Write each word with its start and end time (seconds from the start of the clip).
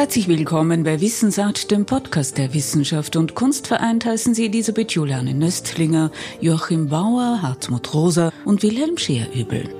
Herzlich 0.00 0.28
willkommen 0.28 0.82
bei 0.82 0.98
Wissensart, 1.02 1.70
dem 1.70 1.84
Podcast 1.84 2.38
der 2.38 2.54
Wissenschaft 2.54 3.16
und 3.16 3.34
Kunst. 3.34 3.66
Vereint 3.66 4.06
heißen 4.06 4.32
Sie 4.32 4.46
Elisabeth 4.46 4.92
Juliane 4.92 5.34
Nöstlinger, 5.34 6.10
Joachim 6.40 6.88
Bauer, 6.88 7.42
Hartmut 7.42 7.92
Rosa 7.92 8.32
und 8.46 8.62
Wilhelm 8.62 8.96
Scherübel. 8.96 9.79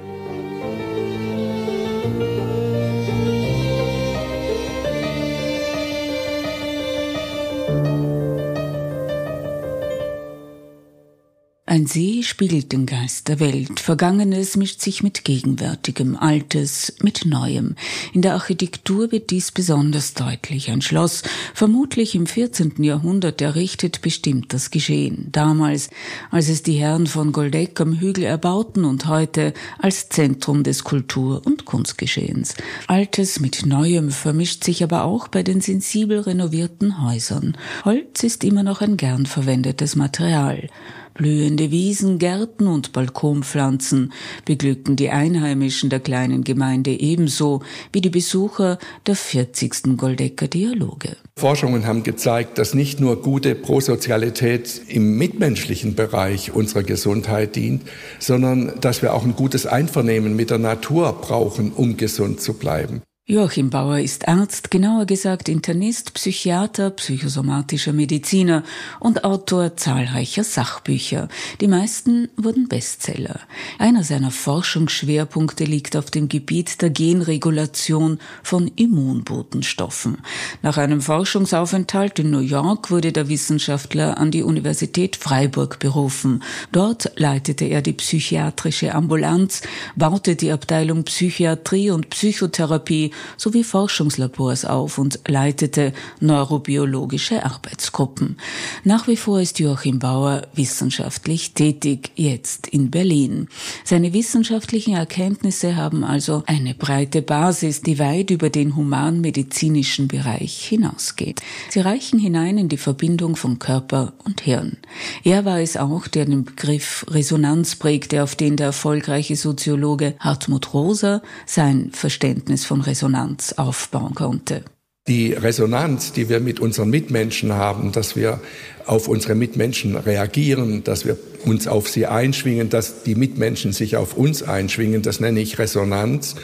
Ein 11.80 11.86
See 11.86 12.22
spiegelt 12.22 12.72
den 12.72 12.84
Geist 12.84 13.28
der 13.28 13.40
Welt. 13.40 13.80
Vergangenes 13.80 14.54
mischt 14.54 14.82
sich 14.82 15.02
mit 15.02 15.24
Gegenwärtigem, 15.24 16.14
Altes 16.14 16.92
mit 17.00 17.24
Neuem. 17.24 17.74
In 18.12 18.20
der 18.20 18.34
Architektur 18.34 19.10
wird 19.12 19.30
dies 19.30 19.50
besonders 19.50 20.12
deutlich. 20.12 20.70
Ein 20.70 20.82
Schloss, 20.82 21.22
vermutlich 21.54 22.14
im 22.14 22.26
14. 22.26 22.84
Jahrhundert 22.84 23.40
errichtet, 23.40 24.02
bestimmt 24.02 24.52
das 24.52 24.70
Geschehen. 24.70 25.28
Damals, 25.32 25.88
als 26.30 26.50
es 26.50 26.62
die 26.62 26.74
Herren 26.74 27.06
von 27.06 27.32
Goldeck 27.32 27.80
am 27.80 27.98
Hügel 27.98 28.24
erbauten 28.24 28.84
und 28.84 29.06
heute 29.06 29.54
als 29.78 30.10
Zentrum 30.10 30.64
des 30.64 30.84
Kultur- 30.84 31.40
und 31.46 31.64
Kunstgeschehens. 31.64 32.56
Altes 32.88 33.40
mit 33.40 33.64
Neuem 33.64 34.10
vermischt 34.10 34.64
sich 34.64 34.84
aber 34.84 35.04
auch 35.04 35.28
bei 35.28 35.42
den 35.42 35.62
sensibel 35.62 36.20
renovierten 36.20 37.02
Häusern. 37.02 37.56
Holz 37.86 38.22
ist 38.22 38.44
immer 38.44 38.64
noch 38.64 38.82
ein 38.82 38.98
gern 38.98 39.24
verwendetes 39.24 39.96
Material. 39.96 40.68
Blühende 41.14 41.70
Wiesen, 41.70 42.18
Gärten 42.18 42.66
und 42.66 42.92
Balkonpflanzen 42.92 44.12
beglücken 44.44 44.96
die 44.96 45.10
Einheimischen 45.10 45.90
der 45.90 46.00
kleinen 46.00 46.44
Gemeinde 46.44 46.90
ebenso 46.92 47.62
wie 47.92 48.00
die 48.00 48.10
Besucher 48.10 48.78
der 49.06 49.16
40. 49.16 49.96
Goldecker 49.96 50.48
Dialoge. 50.48 51.16
Forschungen 51.36 51.86
haben 51.86 52.02
gezeigt, 52.02 52.58
dass 52.58 52.74
nicht 52.74 53.00
nur 53.00 53.22
gute 53.22 53.54
Prosozialität 53.54 54.82
im 54.88 55.16
mitmenschlichen 55.16 55.94
Bereich 55.94 56.52
unserer 56.52 56.82
Gesundheit 56.82 57.56
dient, 57.56 57.82
sondern 58.18 58.72
dass 58.80 59.02
wir 59.02 59.14
auch 59.14 59.24
ein 59.24 59.36
gutes 59.36 59.66
Einvernehmen 59.66 60.36
mit 60.36 60.50
der 60.50 60.58
Natur 60.58 61.12
brauchen, 61.12 61.72
um 61.72 61.96
gesund 61.96 62.40
zu 62.40 62.54
bleiben. 62.54 63.02
Joachim 63.30 63.70
Bauer 63.70 64.00
ist 64.00 64.26
Arzt, 64.26 64.72
genauer 64.72 65.06
gesagt 65.06 65.48
Internist, 65.48 66.14
Psychiater, 66.14 66.90
psychosomatischer 66.90 67.92
Mediziner 67.92 68.64
und 68.98 69.22
Autor 69.22 69.76
zahlreicher 69.76 70.42
Sachbücher. 70.42 71.28
Die 71.60 71.68
meisten 71.68 72.28
wurden 72.36 72.66
Bestseller. 72.66 73.38
Einer 73.78 74.02
seiner 74.02 74.32
Forschungsschwerpunkte 74.32 75.62
liegt 75.62 75.96
auf 75.96 76.10
dem 76.10 76.28
Gebiet 76.28 76.82
der 76.82 76.90
Genregulation 76.90 78.18
von 78.42 78.66
Immunbotenstoffen. 78.74 80.18
Nach 80.62 80.76
einem 80.76 81.00
Forschungsaufenthalt 81.00 82.18
in 82.18 82.32
New 82.32 82.40
York 82.40 82.90
wurde 82.90 83.12
der 83.12 83.28
Wissenschaftler 83.28 84.18
an 84.18 84.32
die 84.32 84.42
Universität 84.42 85.14
Freiburg 85.14 85.78
berufen. 85.78 86.42
Dort 86.72 87.12
leitete 87.14 87.66
er 87.66 87.80
die 87.80 87.92
psychiatrische 87.92 88.92
Ambulanz, 88.92 89.62
baute 89.94 90.34
die 90.34 90.50
Abteilung 90.50 91.04
Psychiatrie 91.04 91.90
und 91.90 92.10
Psychotherapie 92.10 93.12
sowie 93.36 93.64
Forschungslabors 93.64 94.64
auf 94.64 94.98
und 94.98 95.20
leitete 95.26 95.92
neurobiologische 96.20 97.44
Arbeitsgruppen. 97.44 98.36
Nach 98.84 99.08
wie 99.08 99.16
vor 99.16 99.40
ist 99.40 99.58
Joachim 99.58 99.98
Bauer 99.98 100.42
wissenschaftlich 100.54 101.54
tätig, 101.54 102.12
jetzt 102.16 102.66
in 102.68 102.90
Berlin. 102.90 103.48
Seine 103.84 104.12
wissenschaftlichen 104.12 104.94
Erkenntnisse 104.94 105.76
haben 105.76 106.04
also 106.04 106.42
eine 106.46 106.74
breite 106.74 107.22
Basis, 107.22 107.82
die 107.82 107.98
weit 107.98 108.30
über 108.30 108.50
den 108.50 108.76
humanmedizinischen 108.76 110.08
Bereich 110.08 110.64
hinausgeht. 110.64 111.40
Sie 111.70 111.80
reichen 111.80 112.18
hinein 112.18 112.58
in 112.58 112.68
die 112.68 112.76
Verbindung 112.76 113.36
von 113.36 113.58
Körper 113.58 114.12
und 114.24 114.40
Hirn. 114.42 114.76
Er 115.24 115.44
war 115.44 115.60
es 115.60 115.76
auch, 115.76 116.06
der 116.08 116.24
den 116.24 116.44
Begriff 116.44 117.04
Resonanz 117.08 117.76
prägte, 117.76 118.22
auf 118.22 118.36
den 118.36 118.56
der 118.56 118.66
erfolgreiche 118.66 119.36
Soziologe 119.36 120.14
Hartmut 120.18 120.72
Rosa 120.74 121.22
sein 121.46 121.90
Verständnis 121.92 122.64
von 122.64 122.80
Resonanz 122.80 122.99
Resonanz 123.00 123.54
aufbauen 123.54 124.14
konnte. 124.14 124.62
Die 125.08 125.32
Resonanz, 125.32 126.12
die 126.12 126.28
wir 126.28 126.38
mit 126.38 126.60
unseren 126.60 126.90
Mitmenschen 126.90 127.54
haben, 127.54 127.92
dass 127.92 128.14
wir 128.14 128.40
auf 128.84 129.08
unsere 129.08 129.34
Mitmenschen 129.34 129.96
reagieren, 129.96 130.84
dass 130.84 131.06
wir 131.06 131.16
uns 131.46 131.66
auf 131.66 131.88
sie 131.88 132.06
einschwingen, 132.06 132.68
dass 132.68 133.02
die 133.02 133.14
Mitmenschen 133.14 133.72
sich 133.72 133.96
auf 133.96 134.14
uns 134.14 134.42
einschwingen, 134.42 135.00
das 135.00 135.18
nenne 135.18 135.40
ich 135.40 135.58
Resonanz. 135.58 136.36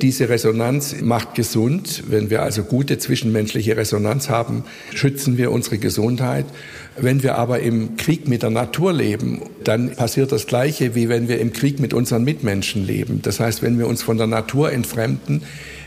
Diese 0.00 0.28
Resonanz 0.28 0.96
macht 1.00 1.36
gesund. 1.36 2.02
Wenn 2.08 2.30
wir 2.30 2.42
also 2.42 2.64
gute 2.64 2.98
zwischenmenschliche 2.98 3.76
Resonanz 3.76 4.28
haben, 4.28 4.64
schützen 4.92 5.38
wir 5.38 5.52
unsere 5.52 5.78
Gesundheit. 5.78 6.46
Wenn 6.96 7.22
wir 7.22 7.36
aber 7.38 7.60
im 7.60 7.96
Krieg 7.96 8.26
mit 8.26 8.42
der 8.42 8.50
Natur 8.50 8.92
leben, 8.92 9.42
dann 9.68 9.94
passiert 9.94 10.32
das 10.32 10.46
Gleiche, 10.46 10.94
wie 10.94 11.08
wenn 11.08 11.28
wir 11.28 11.40
im 11.40 11.52
Krieg 11.52 11.80
mit 11.80 11.94
unseren 11.94 12.24
Mitmenschen 12.24 12.86
leben. 12.86 13.20
Das 13.22 13.40
heißt, 13.40 13.62
wenn 13.62 13.78
wir 13.78 13.86
uns 13.86 14.02
von 14.02 14.18
der 14.18 14.26
Natur 14.26 14.72
entfremden, 14.72 15.42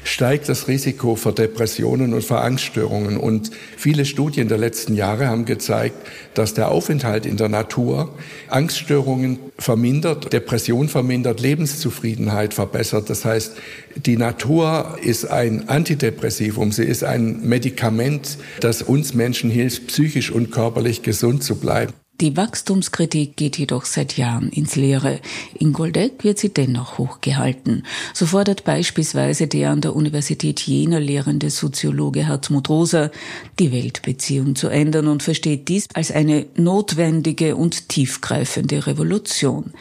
steigt 0.05 0.47
das 0.49 0.67
Risiko 0.67 1.15
für 1.15 1.33
Depressionen 1.33 2.13
und 2.13 2.23
für 2.23 2.39
Angststörungen. 2.39 3.17
Und 3.17 3.51
viele 3.75 4.05
Studien 4.05 4.47
der 4.47 4.57
letzten 4.57 4.95
Jahre 4.95 5.27
haben 5.27 5.45
gezeigt, 5.45 5.95
dass 6.35 6.53
der 6.53 6.69
Aufenthalt 6.69 7.25
in 7.25 7.37
der 7.37 7.49
Natur 7.49 8.13
Angststörungen 8.47 9.39
vermindert, 9.57 10.31
Depression 10.31 10.89
vermindert, 10.89 11.41
Lebenszufriedenheit 11.41 12.53
verbessert. 12.53 13.09
Das 13.09 13.25
heißt, 13.25 13.53
die 13.95 14.17
Natur 14.17 14.97
ist 15.01 15.25
ein 15.25 15.69
Antidepressivum, 15.69 16.71
sie 16.71 16.85
ist 16.85 17.03
ein 17.03 17.41
Medikament, 17.41 18.37
das 18.59 18.83
uns 18.83 19.13
Menschen 19.15 19.49
hilft, 19.49 19.87
psychisch 19.87 20.31
und 20.31 20.51
körperlich 20.51 21.01
gesund 21.01 21.43
zu 21.43 21.55
bleiben. 21.55 21.93
Die 22.21 22.37
Wachstumskritik 22.37 23.35
geht 23.35 23.57
jedoch 23.57 23.83
seit 23.83 24.15
Jahren 24.15 24.49
ins 24.49 24.77
Leere. 24.77 25.19
In 25.59 25.73
Goldeck 25.73 26.23
wird 26.23 26.39
sie 26.39 26.47
dennoch 26.47 26.97
hochgehalten. 26.97 27.83
So 28.13 28.25
fordert 28.25 28.63
beispielsweise 28.63 29.47
der 29.47 29.71
an 29.71 29.81
der 29.81 29.97
Universität 29.97 30.61
Jena 30.61 30.99
lehrende 30.99 31.49
Soziologe 31.49 32.25
Hartmut 32.25 32.69
Rosa, 32.69 33.11
die 33.59 33.73
Weltbeziehung 33.73 34.55
zu 34.55 34.69
ändern 34.69 35.09
und 35.09 35.23
versteht 35.23 35.67
dies 35.67 35.89
als 35.93 36.09
eine 36.09 36.45
notwendige 36.55 37.57
und 37.57 37.89
tiefgreifende 37.89 38.87
Revolution. 38.87 39.73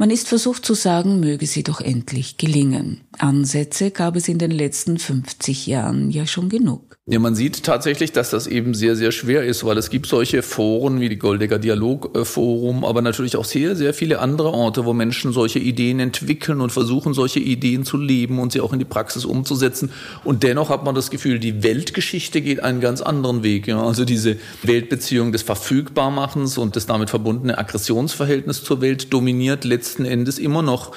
Man 0.00 0.10
ist 0.10 0.28
versucht 0.28 0.64
zu 0.64 0.74
sagen, 0.74 1.18
möge 1.18 1.44
sie 1.48 1.64
doch 1.64 1.80
endlich 1.80 2.36
gelingen. 2.36 3.00
Ansätze 3.18 3.90
gab 3.90 4.14
es 4.14 4.28
in 4.28 4.38
den 4.38 4.52
letzten 4.52 4.96
50 4.96 5.66
Jahren 5.66 6.10
ja 6.10 6.24
schon 6.24 6.48
genug. 6.48 6.98
Ja, 7.10 7.18
man 7.18 7.34
sieht 7.34 7.64
tatsächlich, 7.64 8.12
dass 8.12 8.28
das 8.28 8.46
eben 8.46 8.74
sehr, 8.74 8.94
sehr 8.94 9.12
schwer 9.12 9.42
ist, 9.42 9.64
weil 9.64 9.78
es 9.78 9.88
gibt 9.88 10.06
solche 10.06 10.42
Foren 10.42 11.00
wie 11.00 11.08
die 11.08 11.16
Goldecker 11.16 11.58
Dialogforum, 11.58 12.84
aber 12.84 13.00
natürlich 13.00 13.36
auch 13.36 13.46
sehr, 13.46 13.76
sehr 13.76 13.94
viele 13.94 14.18
andere 14.18 14.52
Orte, 14.52 14.84
wo 14.84 14.92
Menschen 14.92 15.32
solche 15.32 15.58
Ideen 15.58 16.00
entwickeln 16.00 16.60
und 16.60 16.70
versuchen, 16.70 17.14
solche 17.14 17.40
Ideen 17.40 17.84
zu 17.84 17.96
leben 17.96 18.38
und 18.38 18.52
sie 18.52 18.60
auch 18.60 18.74
in 18.74 18.78
die 18.78 18.84
Praxis 18.84 19.24
umzusetzen. 19.24 19.90
Und 20.22 20.42
dennoch 20.42 20.68
hat 20.68 20.84
man 20.84 20.94
das 20.94 21.10
Gefühl, 21.10 21.38
die 21.38 21.62
Weltgeschichte 21.62 22.42
geht 22.42 22.62
einen 22.62 22.80
ganz 22.80 23.00
anderen 23.00 23.42
Weg. 23.42 23.66
Ja? 23.66 23.82
Also 23.82 24.04
diese 24.04 24.36
Weltbeziehung 24.62 25.32
des 25.32 25.40
Verfügbarmachens 25.40 26.58
und 26.58 26.76
das 26.76 26.84
damit 26.84 27.08
verbundene 27.08 27.56
Aggressionsverhältnis 27.56 28.62
zur 28.62 28.82
Welt 28.82 29.14
dominiert 29.14 29.64
letzten 29.88 30.04
Endes 30.04 30.38
immer 30.38 30.60
noch. 30.62 30.92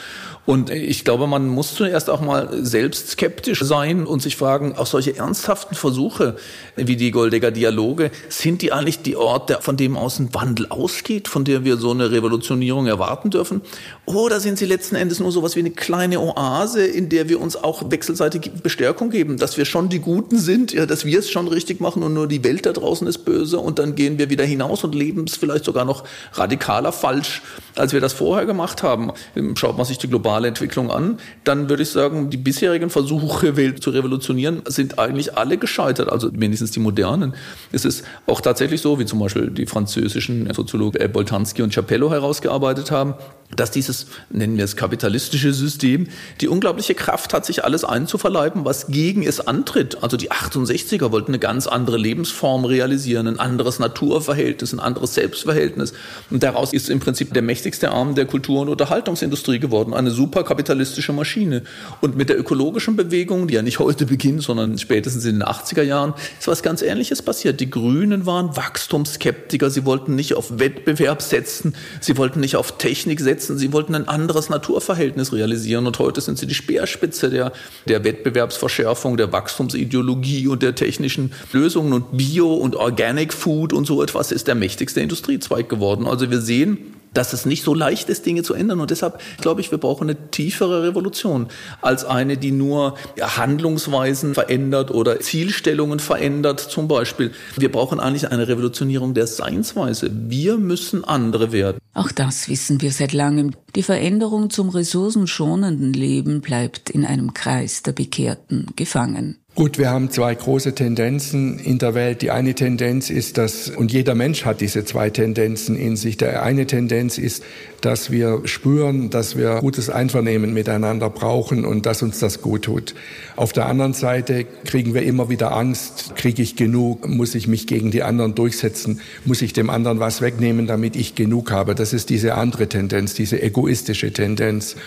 Und 0.46 0.72
ich 0.72 1.06
glaube, 1.06 1.28
man 1.28 1.48
muss 1.48 1.76
zuerst 1.76 2.10
auch 2.10 2.20
mal 2.20 2.50
selbst 2.66 3.12
skeptisch 3.12 3.62
sein 3.62 4.08
und 4.08 4.24
sich 4.24 4.36
fragen, 4.36 4.76
auch 4.76 4.88
solche 4.88 5.16
ernsthaften 5.16 5.76
Versuche 5.76 6.36
wie 6.76 6.96
die 6.96 7.12
Goldecker 7.12 7.52
Dialoge, 7.52 8.10
sind 8.28 8.64
die 8.64 8.72
eigentlich 8.72 9.04
die 9.04 9.16
Ort, 9.16 9.52
von 9.64 9.78
dem 9.78 9.96
aus 9.96 10.18
ein 10.18 10.34
Wandel 10.34 10.66
ausgeht, 10.70 11.28
von 11.28 11.46
der 11.46 11.64
wir 11.64 11.78
so 11.78 11.92
eine 11.92 12.12
Revolutionierung 12.12 12.88
erwarten 12.88 13.30
dürfen? 13.30 13.62
Oder 14.06 14.40
sind 14.40 14.58
sie 14.58 14.66
letzten 14.66 14.96
Endes 14.96 15.20
nur 15.20 15.32
so 15.32 15.44
was 15.44 15.56
wie 15.56 15.60
eine 15.60 15.72
kleine 15.72 16.20
Oase, 16.20 16.86
in 16.86 17.10
der 17.10 17.30
wir 17.30 17.40
uns 17.40 17.56
auch 17.56 17.92
wechselseitig 17.92 18.52
Bestärkung 18.64 19.12
geben, 19.12 19.38
dass 19.38 19.58
wir 19.58 19.66
schon 19.66 19.90
die 19.90 20.00
Guten 20.00 20.40
sind, 20.40 20.74
ja, 20.74 20.88
dass 20.88 21.06
wir 21.06 21.20
es 21.20 21.30
schon 21.30 21.48
richtig 21.48 21.82
machen 21.82 22.02
und 22.02 22.16
nur 22.16 22.28
die 22.28 22.44
Welt 22.44 22.66
da 22.66 22.74
draußen 22.74 23.06
ist 23.08 23.20
böse 23.20 23.60
und 23.60 23.78
dann 23.78 23.94
gehen 23.94 24.18
wir 24.18 24.32
wieder 24.32 24.44
hinaus 24.44 24.84
und 24.84 24.96
leben 24.96 25.26
es 25.26 25.36
vielleicht 25.36 25.66
sogar 25.66 25.86
noch 25.86 26.04
radikaler 26.34 26.92
falsch, 26.92 27.44
als 27.76 27.94
wir 27.94 28.02
das 28.02 28.14
vorher 28.14 28.48
gemacht 28.48 28.82
haben. 28.82 29.12
Schaut 29.56 29.78
man 29.78 29.86
sich 29.86 30.00
die 30.00 30.08
globale 30.08 30.31
globale 30.32 30.48
Entwicklung 30.48 30.90
an, 30.90 31.18
dann 31.44 31.68
würde 31.68 31.84
ich 31.84 31.90
sagen, 31.90 32.30
die 32.30 32.38
bisherigen 32.38 32.90
Versuche, 32.90 33.58
Welt 33.58 33.84
zu 33.84 33.90
revolutionieren, 33.90 34.62
sind 34.66 34.98
eigentlich 34.98 35.38
alle 35.38 35.58
gescheitert, 35.58 36.10
also 36.10 36.30
wenigstens 36.34 36.72
die 36.72 36.80
modernen. 36.80 37.34
Es 37.74 37.84
ist 37.84 38.06
auch 38.28 38.40
tatsächlich 38.40 38.80
so, 38.80 38.98
wie 38.98 39.06
zum 39.06 39.20
Beispiel 39.20 39.50
die 39.50 39.66
französischen 39.66 40.52
Soziologen 40.54 41.12
Boltanski 41.12 41.64
und 41.64 41.74
Chapello 41.74 42.12
herausgearbeitet 42.12 42.92
haben, 42.92 43.16
dass 43.56 43.72
dieses, 43.72 44.08
nennen 44.30 44.58
wir 44.58 44.64
es 44.64 44.76
kapitalistische 44.76 45.54
System, 45.54 46.08
die 46.40 46.48
unglaubliche 46.48 46.96
Kraft 46.96 47.34
hat, 47.34 47.46
sich 47.46 47.64
alles 47.64 47.84
einzuverleiben, 47.84 48.66
was 48.66 48.88
gegen 48.88 49.24
es 49.24 49.46
antritt. 49.46 50.02
Also 50.02 50.18
die 50.18 50.32
68er 50.32 51.12
wollten 51.12 51.32
eine 51.32 51.40
ganz 51.40 51.68
andere 51.68 51.98
Lebensform 51.98 52.66
realisieren, 52.66 53.28
ein 53.28 53.40
anderes 53.40 53.80
Naturverhältnis, 53.80 54.74
ein 54.74 54.80
anderes 54.80 55.14
Selbstverhältnis. 55.14 55.94
Und 56.30 56.44
daraus 56.44 56.74
ist 56.74 56.90
im 56.90 57.00
Prinzip 57.00 57.34
der 57.34 57.42
mächtigste 57.42 57.92
Arm 57.92 58.16
der 58.16 58.26
Kultur- 58.26 58.62
und 58.62 58.70
Unterhaltungsindustrie 58.70 59.60
geworden, 59.60 59.94
eine 59.94 60.12
superkapitalistische 60.22 61.14
Maschine. 61.14 61.64
Und 62.00 62.16
mit 62.16 62.30
der 62.30 62.38
ökologischen 62.38 62.96
Bewegung, 62.96 63.48
die 63.48 63.56
ja 63.56 63.64
nicht 63.64 63.80
heute 63.80 64.06
beginnt, 64.06 64.44
sondern 64.44 64.78
spätestens 64.78 65.26
in 65.26 65.40
den 65.40 65.44
80er 65.44 65.82
Jahren, 65.82 66.14
ist 66.40 66.48
was 66.48 66.62
ganz 66.62 66.84
Ähnliches 66.84 67.24
passiert. 67.24 67.60
Die 67.60 67.72
Grünen 67.72 68.28
waren 68.28 68.56
Wachstumsskeptiker, 68.56 69.72
sie 69.72 69.84
wollten 69.84 70.16
nicht 70.16 70.36
auf 70.36 70.60
Wettbewerb 70.60 71.24
setzen, 71.24 71.74
sie 72.02 72.18
wollten 72.18 72.40
nicht 72.40 72.56
auf 72.56 72.78
Technik 72.78 73.20
setzen, 73.20 73.58
sie 73.58 73.74
wollten 73.74 73.96
ein 73.96 74.08
anderes 74.08 74.50
Naturverhältnis 74.50 75.34
realisieren. 75.34 75.88
Und 75.88 75.98
heute 75.98 76.22
sind 76.22 76.38
sie 76.38 76.46
die 76.46 76.54
Speerspitze 76.54 77.32
der, 77.32 77.52
der 77.88 78.04
Wettbewerbsverschärfung, 78.04 79.18
der 79.18 79.34
Wachstumsideologie 79.34 80.48
und 80.48 80.62
der 80.62 80.76
technischen 80.76 81.32
Lösungen. 81.52 81.94
Und 81.94 82.16
Bio 82.16 82.54
und 82.54 82.76
Organic 82.76 83.34
Food 83.34 83.74
und 83.74 83.88
so 83.88 84.04
etwas 84.04 84.32
ist 84.32 84.48
der 84.48 84.56
mächtigste 84.56 85.02
Industriezweig 85.02 85.68
geworden. 85.68 86.06
Also 86.06 86.30
wir 86.30 86.42
sehen, 86.42 87.01
dass 87.14 87.34
es 87.34 87.46
nicht 87.46 87.64
so 87.64 87.74
leicht 87.74 88.10
ist, 88.10 88.26
Dinge 88.26 88.44
zu 88.44 88.54
ändern. 88.54 88.80
Und 88.80 88.92
deshalb 88.92 89.20
glaube 89.40 89.62
ich, 89.62 89.72
wir 89.72 89.78
brauchen 89.78 90.10
eine 90.10 90.32
tiefere 90.32 90.84
Revolution 90.84 91.48
als 91.82 92.06
eine, 92.06 92.38
die 92.38 92.52
nur 92.52 92.96
Handlungsweisen 93.20 94.34
verändert 94.34 94.92
oder 94.92 95.20
Zielstellungen 95.20 96.00
verändert. 96.00 96.60
Zum 96.60 96.88
Beispiel, 96.88 97.32
wir 97.58 97.72
brauchen 97.72 98.00
eigentlich 98.00 98.32
eine 98.32 98.48
Revolutionierung 98.48 99.14
der 99.14 99.28
Seinsweise. 99.28 100.10
Wir 100.12 100.58
müssen 100.58 101.04
andere 101.04 101.52
werden. 101.52 101.78
Auch 101.94 102.12
das 102.12 102.48
wissen 102.48 102.82
wir 102.82 102.92
seit 102.92 103.12
langem. 103.12 103.52
Die 103.76 103.84
Veränderung 103.84 104.50
zum 104.50 104.70
ressourcenschonenden 104.70 105.94
Leben 105.94 106.42
bleibt 106.42 106.90
in 106.90 107.06
einem 107.06 107.34
Kreis 107.34 107.84
der 107.84 107.92
Bekehrten 107.92 108.68
gefangen. 108.76 109.41
Gut, 109.54 109.78
wir 109.78 109.90
haben 109.90 110.10
zwei 110.10 110.34
große 110.34 110.76
Tendenzen 110.76 111.60
in 111.60 111.78
der 111.78 111.94
Welt. 111.94 112.22
Die 112.22 112.32
eine 112.32 112.56
Tendenz 112.56 113.10
ist, 113.10 113.38
dass, 113.38 113.68
und 113.68 113.92
jeder 113.92 114.16
Mensch 114.16 114.46
hat 114.46 114.62
diese 114.62 114.86
zwei 114.86 115.10
Tendenzen 115.10 115.76
in 115.76 115.98
sich. 115.98 116.16
Der 116.16 116.42
eine 116.42 116.66
Tendenz 116.68 117.18
ist, 117.18 117.44
dass 117.82 118.12
wir 118.12 118.44
spüren, 118.46 119.10
dass 119.10 119.36
wir 119.36 119.56
gutes 119.60 119.90
Einvernehmen 119.90 120.54
miteinander 120.54 121.10
brauchen 121.10 121.66
und 121.66 121.86
dass 121.86 122.02
uns 122.02 122.20
das 122.20 122.42
gut 122.42 122.62
tut. 122.62 122.96
Auf 123.36 123.52
der 123.52 123.66
anderen 123.66 123.92
Seite 123.92 124.46
kriegen 124.64 124.94
wir 124.94 125.04
immer 125.04 125.28
wieder 125.28 125.52
Angst. 125.54 126.16
Kriege 126.16 126.42
ich 126.42 126.56
genug? 126.56 127.10
Muss 127.10 127.36
ich 127.36 127.50
mich 127.50 127.68
gegen 127.68 127.92
die 127.92 128.04
anderen 128.04 128.36
durchsetzen? 128.36 129.02
Muss 129.26 129.42
ich 129.42 129.52
dem 129.52 129.70
anderen 129.70 130.00
was 130.00 130.22
wegnehmen, 130.22 130.66
damit 130.66 130.96
ich 130.96 131.14
genug 131.14 131.52
habe? 131.52 131.76
Das 131.76 131.92
ist 131.92 132.10
diese 132.10 132.36
andere 132.36 132.70
Tendenz, 132.70 133.16
diese 133.16 133.42
egoistische 133.42 134.14
Tendenz. 134.14 134.78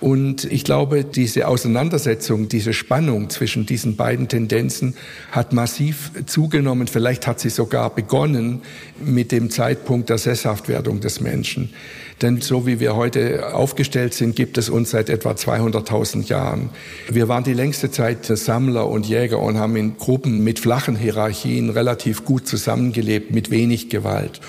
Und 0.00 0.44
ich 0.44 0.64
glaube, 0.64 1.04
diese 1.04 1.48
Auseinandersetzung, 1.48 2.48
diese 2.48 2.72
Spannung 2.72 3.30
zwischen 3.30 3.64
diesen 3.64 3.96
beiden 3.96 4.28
Tendenzen 4.28 4.94
hat 5.32 5.52
massiv 5.52 6.10
zugenommen. 6.26 6.86
Vielleicht 6.86 7.26
hat 7.26 7.40
sie 7.40 7.48
sogar 7.48 7.94
begonnen 7.94 8.62
mit 9.02 9.32
dem 9.32 9.48
Zeitpunkt 9.50 10.10
der 10.10 10.18
Sesshaftwerdung 10.18 11.00
des 11.00 11.20
Menschen. 11.20 11.70
Denn 12.22 12.40
so 12.40 12.66
wie 12.66 12.80
wir 12.80 12.96
heute 12.96 13.54
aufgestellt 13.54 14.14
sind, 14.14 14.36
gibt 14.36 14.58
es 14.58 14.68
uns 14.70 14.90
seit 14.90 15.10
etwa 15.10 15.32
200.000 15.32 16.28
Jahren. 16.28 16.70
Wir 17.10 17.28
waren 17.28 17.44
die 17.44 17.52
längste 17.52 17.90
Zeit 17.90 18.24
Sammler 18.24 18.88
und 18.88 19.06
Jäger 19.06 19.38
und 19.38 19.58
haben 19.58 19.76
in 19.76 19.96
Gruppen 19.98 20.42
mit 20.42 20.58
flachen 20.58 20.96
Hierarchien 20.96 21.70
relativ 21.70 22.24
gut 22.24 22.46
zusammengelebt, 22.46 23.32
mit 23.32 23.50
wenig 23.50 23.90
Gewalt. 23.90 24.40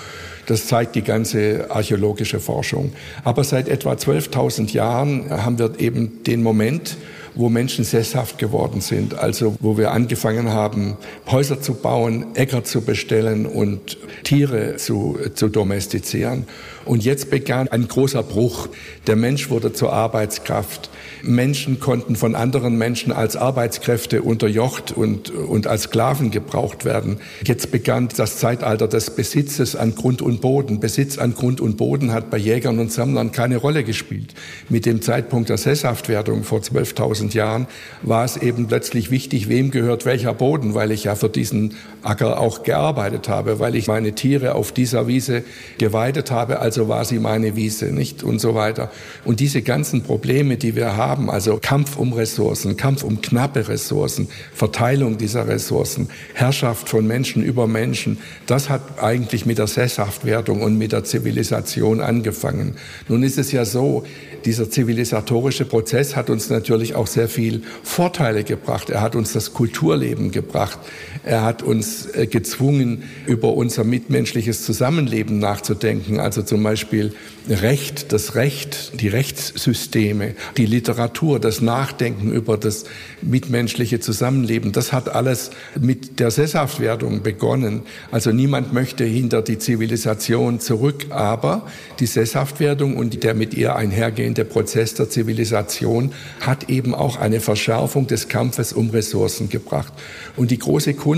Das 0.48 0.66
zeigt 0.66 0.94
die 0.94 1.02
ganze 1.02 1.66
archäologische 1.68 2.40
Forschung. 2.40 2.92
Aber 3.22 3.44
seit 3.44 3.68
etwa 3.68 3.92
12.000 3.92 4.72
Jahren 4.72 5.30
haben 5.30 5.58
wir 5.58 5.78
eben 5.78 6.22
den 6.24 6.42
Moment, 6.42 6.96
wo 7.34 7.50
Menschen 7.50 7.84
sesshaft 7.84 8.38
geworden 8.38 8.80
sind. 8.80 9.18
Also 9.18 9.56
wo 9.60 9.76
wir 9.76 9.92
angefangen 9.92 10.48
haben, 10.48 10.96
Häuser 11.30 11.60
zu 11.60 11.74
bauen, 11.74 12.34
Äcker 12.34 12.64
zu 12.64 12.80
bestellen 12.80 13.44
und 13.44 13.98
Tiere 14.24 14.76
zu, 14.76 15.18
zu 15.34 15.48
domestizieren. 15.48 16.46
Und 16.88 17.04
jetzt 17.04 17.30
begann 17.30 17.68
ein 17.68 17.86
großer 17.86 18.22
Bruch. 18.22 18.68
Der 19.06 19.14
Mensch 19.14 19.50
wurde 19.50 19.72
zur 19.74 19.92
Arbeitskraft. 19.92 20.90
Menschen 21.22 21.80
konnten 21.80 22.16
von 22.16 22.34
anderen 22.34 22.78
Menschen 22.78 23.12
als 23.12 23.36
Arbeitskräfte 23.36 24.22
unterjocht 24.22 24.92
und, 24.92 25.30
und 25.30 25.66
als 25.66 25.84
Sklaven 25.84 26.30
gebraucht 26.30 26.84
werden. 26.84 27.18
Jetzt 27.44 27.70
begann 27.70 28.08
das 28.16 28.38
Zeitalter 28.38 28.88
des 28.88 29.10
Besitzes 29.10 29.76
an 29.76 29.94
Grund 29.94 30.22
und 30.22 30.40
Boden. 30.40 30.80
Besitz 30.80 31.18
an 31.18 31.34
Grund 31.34 31.60
und 31.60 31.76
Boden 31.76 32.12
hat 32.12 32.30
bei 32.30 32.38
Jägern 32.38 32.78
und 32.78 32.92
Sammlern 32.92 33.32
keine 33.32 33.58
Rolle 33.58 33.84
gespielt. 33.84 34.34
Mit 34.68 34.86
dem 34.86 35.02
Zeitpunkt 35.02 35.48
der 35.50 35.58
Sesshaftwerdung 35.58 36.44
vor 36.44 36.60
12.000 36.60 37.34
Jahren 37.34 37.66
war 38.02 38.24
es 38.24 38.36
eben 38.36 38.66
plötzlich 38.68 39.10
wichtig, 39.10 39.48
wem 39.48 39.70
gehört 39.70 40.06
welcher 40.06 40.32
Boden, 40.32 40.74
weil 40.74 40.90
ich 40.92 41.04
ja 41.04 41.14
für 41.14 41.28
diesen 41.28 41.74
Acker 42.02 42.40
auch 42.40 42.62
gearbeitet 42.62 43.28
habe, 43.28 43.58
weil 43.58 43.74
ich 43.74 43.88
meine 43.88 44.14
Tiere 44.14 44.54
auf 44.54 44.72
dieser 44.72 45.06
Wiese 45.06 45.42
geweidet 45.78 46.30
habe. 46.30 46.60
Also 46.60 46.77
also 46.78 46.88
war 46.88 47.04
sie 47.04 47.18
meine 47.18 47.56
Wiese, 47.56 47.86
nicht? 47.86 48.22
Und 48.22 48.40
so 48.40 48.54
weiter. 48.54 48.92
Und 49.24 49.40
diese 49.40 49.62
ganzen 49.62 50.04
Probleme, 50.04 50.56
die 50.56 50.76
wir 50.76 50.96
haben, 50.96 51.28
also 51.28 51.58
Kampf 51.60 51.96
um 51.96 52.12
Ressourcen, 52.12 52.76
Kampf 52.76 53.02
um 53.02 53.20
knappe 53.20 53.66
Ressourcen, 53.66 54.28
Verteilung 54.54 55.18
dieser 55.18 55.48
Ressourcen, 55.48 56.08
Herrschaft 56.34 56.88
von 56.88 57.04
Menschen 57.04 57.42
über 57.42 57.66
Menschen, 57.66 58.18
das 58.46 58.68
hat 58.68 59.02
eigentlich 59.02 59.44
mit 59.44 59.58
der 59.58 59.66
Sesshaftwerdung 59.66 60.62
und 60.62 60.78
mit 60.78 60.92
der 60.92 61.02
Zivilisation 61.02 62.00
angefangen. 62.00 62.76
Nun 63.08 63.24
ist 63.24 63.38
es 63.38 63.50
ja 63.50 63.64
so, 63.64 64.04
dieser 64.44 64.70
zivilisatorische 64.70 65.64
Prozess 65.64 66.14
hat 66.14 66.30
uns 66.30 66.48
natürlich 66.48 66.94
auch 66.94 67.08
sehr 67.08 67.28
viel 67.28 67.62
Vorteile 67.82 68.44
gebracht. 68.44 68.88
Er 68.88 69.00
hat 69.00 69.16
uns 69.16 69.32
das 69.32 69.52
Kulturleben 69.52 70.30
gebracht. 70.30 70.78
Er 71.28 71.42
hat 71.42 71.62
uns 71.62 72.06
äh, 72.06 72.26
gezwungen, 72.26 73.02
über 73.26 73.52
unser 73.52 73.84
mitmenschliches 73.84 74.64
Zusammenleben 74.64 75.38
nachzudenken. 75.38 76.20
Also 76.20 76.40
zum 76.40 76.62
Beispiel 76.62 77.12
Recht, 77.50 78.12
das 78.12 78.34
Recht, 78.34 79.00
die 79.00 79.08
Rechtssysteme, 79.08 80.34
die 80.58 80.66
Literatur, 80.66 81.40
das 81.40 81.62
Nachdenken 81.62 82.30
über 82.30 82.58
das 82.58 82.84
mitmenschliche 83.22 84.00
Zusammenleben. 84.00 84.72
Das 84.72 84.92
hat 84.92 85.08
alles 85.08 85.50
mit 85.78 86.20
der 86.20 86.30
Sesshaftwerdung 86.30 87.22
begonnen. 87.22 87.82
Also 88.10 88.32
niemand 88.32 88.74
möchte 88.74 89.04
hinter 89.04 89.40
die 89.40 89.58
Zivilisation 89.58 90.60
zurück, 90.60 91.06
aber 91.10 91.66
die 92.00 92.06
Sesshaftwerdung 92.06 92.96
und 92.96 93.22
der 93.22 93.34
mit 93.34 93.54
ihr 93.54 93.76
einhergehende 93.76 94.44
Prozess 94.44 94.94
der 94.94 95.08
Zivilisation 95.08 96.12
hat 96.40 96.68
eben 96.68 96.94
auch 96.94 97.16
eine 97.16 97.40
Verschärfung 97.40 98.06
des 98.06 98.28
Kampfes 98.28 98.74
um 98.74 98.90
Ressourcen 98.90 99.48
gebracht. 99.48 99.92
Und 100.36 100.50
die 100.50 100.58
große 100.58 100.94
Kunst, 100.94 101.17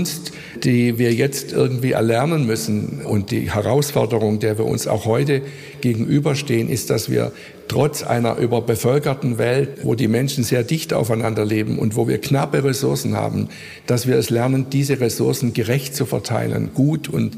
die 0.63 0.97
wir 0.97 1.13
jetzt 1.13 1.51
irgendwie 1.51 1.91
erlernen 1.91 2.45
müssen. 2.45 3.01
Und 3.03 3.31
die 3.31 3.51
Herausforderung, 3.51 4.39
der 4.39 4.57
wir 4.57 4.65
uns 4.65 4.87
auch 4.87 5.05
heute 5.05 5.41
gegenüberstehen, 5.81 6.69
ist, 6.69 6.89
dass 6.89 7.09
wir 7.09 7.31
trotz 7.71 8.03
einer 8.03 8.35
überbevölkerten 8.35 9.37
Welt, 9.37 9.85
wo 9.85 9.95
die 9.95 10.09
Menschen 10.09 10.43
sehr 10.43 10.63
dicht 10.63 10.93
aufeinander 10.93 11.45
leben 11.45 11.79
und 11.79 11.95
wo 11.95 12.05
wir 12.05 12.19
knappe 12.19 12.65
Ressourcen 12.65 13.15
haben, 13.15 13.47
dass 13.85 14.07
wir 14.07 14.17
es 14.17 14.29
lernen, 14.29 14.65
diese 14.69 14.99
Ressourcen 14.99 15.53
gerecht 15.53 15.95
zu 15.95 16.05
verteilen, 16.05 16.71
gut 16.73 17.07
und 17.07 17.37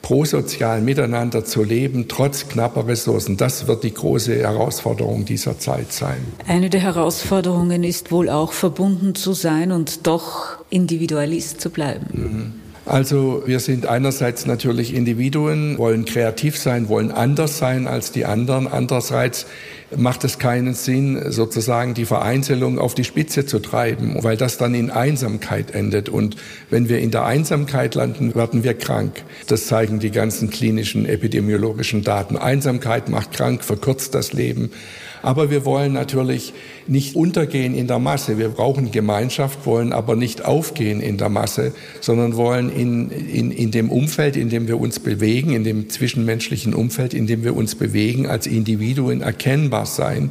prosozial 0.00 0.80
miteinander 0.80 1.44
zu 1.44 1.62
leben, 1.62 2.06
trotz 2.08 2.48
knapper 2.48 2.86
Ressourcen. 2.86 3.36
Das 3.36 3.66
wird 3.66 3.84
die 3.84 3.92
große 3.92 4.34
Herausforderung 4.38 5.26
dieser 5.26 5.58
Zeit 5.58 5.92
sein. 5.92 6.16
Eine 6.48 6.70
der 6.70 6.80
Herausforderungen 6.80 7.84
ist 7.84 8.10
wohl 8.10 8.30
auch 8.30 8.54
verbunden 8.54 9.14
zu 9.14 9.34
sein 9.34 9.70
und 9.70 10.06
doch 10.06 10.64
Individualist 10.70 11.60
zu 11.60 11.68
bleiben. 11.68 12.06
Mhm. 12.10 12.64
Also 12.86 13.42
wir 13.46 13.60
sind 13.60 13.86
einerseits 13.86 14.44
natürlich 14.44 14.94
Individuen, 14.94 15.78
wollen 15.78 16.04
kreativ 16.04 16.58
sein, 16.58 16.88
wollen 16.90 17.10
anders 17.10 17.56
sein 17.56 17.86
als 17.86 18.12
die 18.12 18.26
anderen. 18.26 18.66
Andererseits 18.68 19.46
macht 19.96 20.24
es 20.24 20.38
keinen 20.38 20.74
Sinn, 20.74 21.30
sozusagen 21.30 21.94
die 21.94 22.04
Vereinzelung 22.04 22.78
auf 22.78 22.94
die 22.94 23.04
Spitze 23.04 23.46
zu 23.46 23.58
treiben, 23.58 24.22
weil 24.22 24.36
das 24.36 24.58
dann 24.58 24.74
in 24.74 24.90
Einsamkeit 24.90 25.72
endet. 25.72 26.08
Und 26.08 26.36
wenn 26.70 26.88
wir 26.88 26.98
in 26.98 27.10
der 27.10 27.24
Einsamkeit 27.24 27.94
landen, 27.94 28.34
werden 28.34 28.64
wir 28.64 28.74
krank. 28.74 29.22
Das 29.46 29.66
zeigen 29.66 29.98
die 29.98 30.10
ganzen 30.10 30.50
klinischen 30.50 31.06
epidemiologischen 31.06 32.02
Daten. 32.02 32.36
Einsamkeit 32.36 33.08
macht 33.08 33.32
krank, 33.32 33.64
verkürzt 33.64 34.14
das 34.14 34.32
Leben. 34.32 34.70
Aber 35.24 35.48
wir 35.48 35.64
wollen 35.64 35.94
natürlich 35.94 36.52
nicht 36.86 37.16
untergehen 37.16 37.74
in 37.74 37.86
der 37.86 37.98
Masse. 37.98 38.36
Wir 38.36 38.50
brauchen 38.50 38.90
Gemeinschaft, 38.90 39.64
wollen 39.64 39.94
aber 39.94 40.16
nicht 40.16 40.44
aufgehen 40.44 41.00
in 41.00 41.16
der 41.16 41.30
Masse, 41.30 41.72
sondern 42.02 42.36
wollen 42.36 42.70
in, 42.70 43.10
in, 43.10 43.50
in 43.50 43.70
dem 43.70 43.90
Umfeld, 43.90 44.36
in 44.36 44.50
dem 44.50 44.68
wir 44.68 44.78
uns 44.78 45.00
bewegen, 45.00 45.54
in 45.54 45.64
dem 45.64 45.88
zwischenmenschlichen 45.88 46.74
Umfeld, 46.74 47.14
in 47.14 47.26
dem 47.26 47.42
wir 47.42 47.56
uns 47.56 47.74
bewegen, 47.74 48.26
als 48.26 48.46
Individuen 48.46 49.22
erkennbar 49.22 49.86
sein 49.86 50.30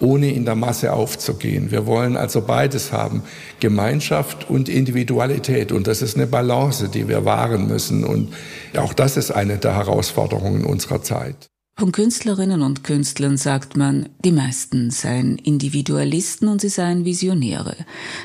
ohne 0.00 0.34
in 0.34 0.44
der 0.44 0.56
Masse 0.56 0.92
aufzugehen. 0.92 1.70
Wir 1.70 1.86
wollen 1.86 2.16
also 2.16 2.42
beides 2.42 2.92
haben, 2.92 3.22
Gemeinschaft 3.60 4.50
und 4.50 4.68
Individualität. 4.68 5.72
Und 5.72 5.86
das 5.86 6.02
ist 6.02 6.16
eine 6.16 6.26
Balance, 6.26 6.88
die 6.88 7.08
wir 7.08 7.24
wahren 7.24 7.68
müssen. 7.68 8.04
Und 8.04 8.34
auch 8.76 8.92
das 8.92 9.16
ist 9.16 9.30
eine 9.30 9.56
der 9.56 9.76
Herausforderungen 9.76 10.64
unserer 10.64 11.00
Zeit. 11.00 11.48
Von 11.76 11.90
Künstlerinnen 11.90 12.62
und 12.62 12.84
Künstlern 12.84 13.36
sagt 13.36 13.76
man, 13.76 14.08
die 14.24 14.30
meisten 14.30 14.92
seien 14.92 15.38
Individualisten 15.38 16.46
und 16.46 16.60
sie 16.60 16.68
seien 16.68 17.04
Visionäre. 17.04 17.74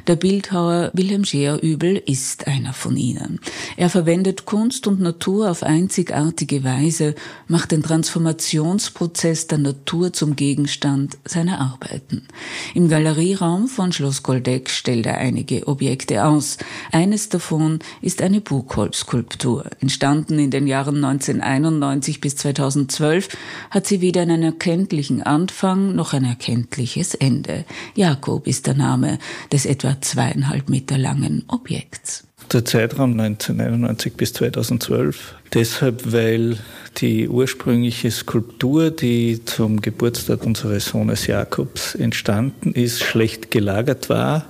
Der 0.06 0.18
Bildhauer 0.18 0.91
Wilhelm 0.94 1.25
Scherübel 1.25 1.98
ist 1.98 2.46
einer 2.46 2.74
von 2.74 2.96
ihnen. 2.96 3.39
Er 3.75 3.89
verwendet 3.89 4.46
Kunst 4.46 4.86
und 4.86 5.01
Natur 5.01 5.50
auf 5.50 5.63
einzigartige 5.63 6.63
Weise, 6.63 7.15
macht 7.48 7.72
den 7.72 7.82
Transformationsprozess 7.82 9.48
der 9.48 9.58
Natur 9.58 10.13
zum 10.13 10.36
Gegenstand 10.36 11.18
seiner 11.25 11.60
Arbeiten. 11.60 12.27
Im 12.73 12.88
Galerieraum 12.88 13.67
von 13.67 13.91
Schloss 13.91 14.23
Goldeck 14.23 14.69
stellt 14.69 15.05
er 15.05 15.17
einige 15.17 15.67
Objekte 15.67 16.25
aus. 16.25 16.57
Eines 16.91 17.29
davon 17.29 17.79
ist 18.01 18.21
eine 18.21 18.41
Buchholzskulptur, 18.41 19.65
entstanden 19.79 20.38
in 20.39 20.51
den 20.51 20.67
Jahren 20.67 21.03
1991 21.03 22.21
bis 22.21 22.35
2012 22.35 23.29
hat 23.71 23.88
sie 23.88 24.01
weder 24.01 24.21
einen 24.21 24.43
erkenntlichen 24.43 25.23
Anfang 25.23 25.95
noch 25.95 26.13
ein 26.13 26.25
erkenntliches 26.25 27.15
Ende. 27.15 27.65
Jakob 27.95 28.47
ist 28.47 28.67
der 28.67 28.75
Name 28.75 29.19
des 29.51 29.65
etwa 29.65 29.99
zweieinhalb 29.99 30.69
Meter 30.69 30.97
langen 30.97 31.43
Objekts. 31.47 32.28
Der 32.51 32.65
Zeitraum 32.65 33.12
1991 33.20 34.13
bis 34.13 34.34
2012. 34.34 35.36
Deshalb, 35.53 36.12
weil 36.12 36.58
die 36.98 37.29
ursprüngliche 37.29 38.10
Skulptur, 38.10 38.89
die 38.89 39.46
zum 39.46 39.82
Geburtstag 39.82 40.44
unseres 40.46 40.86
Sohnes 40.86 41.27
Jakobs 41.27 41.94
entstanden 41.94 42.74
ist, 42.74 43.03
schlecht 43.03 43.51
gelagert 43.51 44.10
war 44.10 44.48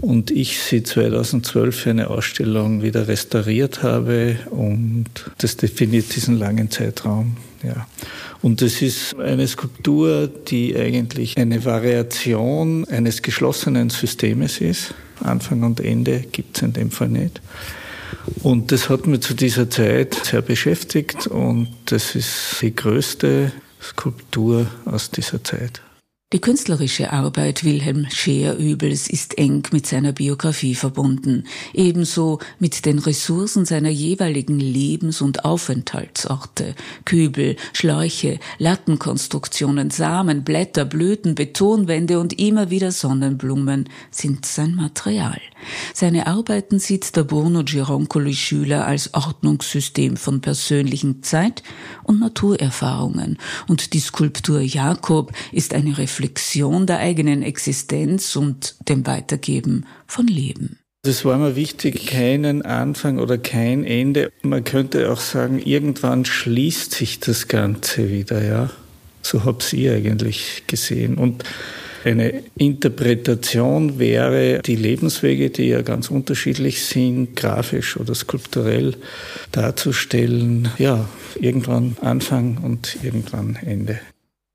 und 0.00 0.30
ich 0.30 0.62
sie 0.62 0.82
2012 0.82 1.76
für 1.76 1.90
eine 1.90 2.08
Ausstellung 2.08 2.82
wieder 2.82 3.06
restauriert 3.06 3.82
habe 3.82 4.36
und 4.50 5.06
das 5.38 5.56
definiert 5.58 6.14
diesen 6.14 6.38
langen 6.38 6.70
Zeitraum. 6.70 7.36
Ja. 7.62 7.86
Und 8.40 8.62
es 8.62 8.80
ist 8.80 9.14
eine 9.18 9.46
Skulptur, 9.46 10.26
die 10.26 10.74
eigentlich 10.74 11.36
eine 11.36 11.64
Variation 11.66 12.86
eines 12.88 13.20
geschlossenen 13.20 13.90
Systems 13.90 14.62
ist. 14.62 14.94
Anfang 15.22 15.62
und 15.62 15.80
Ende 15.80 16.20
gibt 16.20 16.56
es 16.56 16.62
in 16.62 16.72
dem 16.72 16.90
Fall 16.90 17.08
nicht. 17.08 17.40
Und 18.42 18.72
das 18.72 18.88
hat 18.88 19.06
mich 19.06 19.20
zu 19.20 19.34
dieser 19.34 19.70
Zeit 19.70 20.14
sehr 20.14 20.42
beschäftigt 20.42 21.26
und 21.26 21.68
das 21.86 22.14
ist 22.14 22.58
die 22.60 22.74
größte 22.74 23.52
Skulptur 23.80 24.66
aus 24.84 25.10
dieser 25.10 25.42
Zeit. 25.42 25.80
Die 26.32 26.40
künstlerische 26.40 27.12
Arbeit 27.12 27.64
Wilhelm 27.64 28.06
Scheer-Übels 28.08 29.10
ist 29.10 29.36
eng 29.36 29.64
mit 29.72 29.88
seiner 29.88 30.12
Biografie 30.12 30.76
verbunden, 30.76 31.42
ebenso 31.74 32.38
mit 32.60 32.86
den 32.86 33.00
Ressourcen 33.00 33.64
seiner 33.64 33.88
jeweiligen 33.88 34.60
Lebens- 34.60 35.22
und 35.22 35.44
Aufenthaltsorte. 35.44 36.76
Kübel, 37.04 37.56
Schläuche, 37.72 38.38
Lattenkonstruktionen, 38.58 39.90
Samen, 39.90 40.44
Blätter, 40.44 40.84
Blüten, 40.84 41.34
Betonwände 41.34 42.20
und 42.20 42.38
immer 42.38 42.70
wieder 42.70 42.92
Sonnenblumen 42.92 43.88
sind 44.12 44.46
sein 44.46 44.76
Material. 44.76 45.40
Seine 45.94 46.28
Arbeiten 46.28 46.78
sieht 46.78 47.16
der 47.16 47.24
Bruno 47.24 47.64
Gironcoli 47.64 48.34
Schüler 48.34 48.86
als 48.86 49.14
Ordnungssystem 49.14 50.16
von 50.16 50.40
persönlichen 50.40 51.24
Zeit- 51.24 51.64
und 52.04 52.20
Naturerfahrungen 52.20 53.36
und 53.66 53.94
die 53.94 54.00
Skulptur 54.00 54.60
Jakob 54.60 55.32
ist 55.50 55.74
eine 55.74 55.98
Reflexion 55.98 56.19
der 56.86 56.98
eigenen 56.98 57.42
Existenz 57.42 58.36
und 58.36 58.76
dem 58.88 59.06
Weitergeben 59.06 59.86
von 60.06 60.26
Leben. 60.26 60.78
Es 61.02 61.24
war 61.24 61.38
mir 61.38 61.56
wichtig, 61.56 62.06
keinen 62.06 62.60
Anfang 62.60 63.18
oder 63.18 63.38
kein 63.38 63.84
Ende. 63.84 64.30
Man 64.42 64.64
könnte 64.64 65.10
auch 65.10 65.20
sagen, 65.20 65.58
irgendwann 65.58 66.26
schließt 66.26 66.92
sich 66.92 67.20
das 67.20 67.48
Ganze 67.48 68.10
wieder, 68.10 68.44
ja. 68.44 68.70
So 69.22 69.44
hab's 69.44 69.72
ich 69.72 69.88
eigentlich 69.88 70.64
gesehen. 70.66 71.16
Und 71.16 71.44
eine 72.04 72.42
Interpretation 72.56 73.98
wäre, 73.98 74.60
die 74.60 74.76
Lebenswege, 74.76 75.50
die 75.50 75.68
ja 75.68 75.82
ganz 75.82 76.10
unterschiedlich 76.10 76.82
sind, 76.82 77.36
grafisch 77.36 77.96
oder 77.96 78.14
skulpturell 78.14 78.94
darzustellen, 79.52 80.68
ja, 80.78 81.08
irgendwann 81.38 81.96
Anfang 82.00 82.58
und 82.58 82.98
irgendwann 83.02 83.56
Ende. 83.56 84.00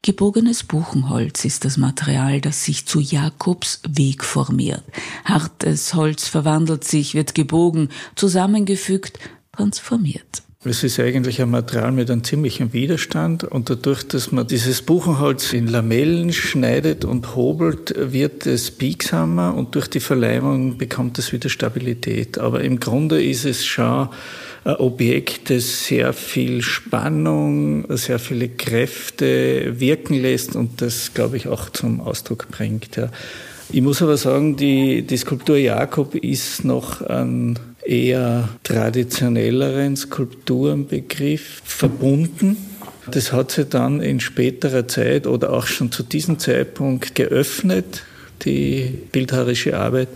Gebogenes 0.06 0.62
Buchenholz 0.62 1.46
ist 1.46 1.66
das 1.66 1.78
Material, 1.78 2.40
das 2.40 2.64
sich 2.64 2.86
zu 2.86 3.00
Jakobs 3.00 3.82
Weg 3.90 4.24
formiert. 4.24 4.84
Hartes 5.24 5.96
Holz 5.96 6.28
verwandelt 6.28 6.84
sich, 6.84 7.16
wird 7.16 7.34
gebogen, 7.34 7.90
zusammengefügt, 8.14 9.18
transformiert. 9.52 10.44
Es 10.64 10.84
ist 10.84 11.00
eigentlich 11.00 11.42
ein 11.42 11.50
Material 11.50 11.92
mit 11.92 12.12
einem 12.12 12.24
ziemlichen 12.24 12.72
Widerstand 12.72 13.46
und 13.46 13.72
dadurch, 13.72 14.04
dass 14.08 14.32
man 14.32 14.46
dieses 14.46 14.84
Buchenholz 14.84 15.54
in 15.54 15.66
Lamellen 15.66 16.32
schneidet 16.34 17.04
und 17.04 17.36
hobelt, 17.36 17.96
wird 17.98 18.46
es 18.46 18.70
biegsamer 18.70 19.56
und 19.56 19.74
durch 19.74 19.88
die 19.88 20.00
Verleimung 20.00 20.78
bekommt 20.78 21.18
es 21.18 21.34
wieder 21.34 21.50
Stabilität. 21.50 22.38
Aber 22.38 22.64
im 22.64 22.80
Grunde 22.80 23.24
ist 23.24 23.46
es 23.46 23.66
schon 23.66 24.10
Objekt, 24.66 25.52
das 25.52 25.86
sehr 25.86 26.12
viel 26.12 26.62
Spannung, 26.64 27.86
sehr 27.96 28.18
viele 28.18 28.50
Kräfte 28.50 29.80
wirken 29.80 30.20
lässt 30.20 30.56
und 30.56 30.82
das, 30.82 31.14
glaube 31.14 31.38
ich, 31.38 31.48
auch 31.48 31.70
zum 31.70 32.02
Ausdruck 32.02 32.48
bringt. 32.50 32.96
Ja. 32.96 33.10
Ich 33.72 33.82
muss 33.82 34.02
aber 34.02 34.18
sagen, 34.18 34.56
die, 34.56 35.04
die 35.04 35.18
Skulptur 35.18 35.58
Jakob 35.58 36.16
ist 36.16 36.66
noch 36.66 37.02
ein 37.02 37.60
eher 37.86 38.50
traditionelleren 38.64 39.96
Skulpturenbegriff 39.96 41.62
verbunden. 41.64 42.58
Das 43.10 43.32
hat 43.32 43.52
sich 43.52 43.70
dann 43.70 44.02
in 44.02 44.20
späterer 44.20 44.88
Zeit 44.88 45.28
oder 45.28 45.54
auch 45.54 45.68
schon 45.68 45.92
zu 45.92 46.02
diesem 46.02 46.40
Zeitpunkt 46.40 47.14
geöffnet, 47.14 48.04
die 48.44 48.98
bildhauerische 49.12 49.78
Arbeit, 49.78 50.10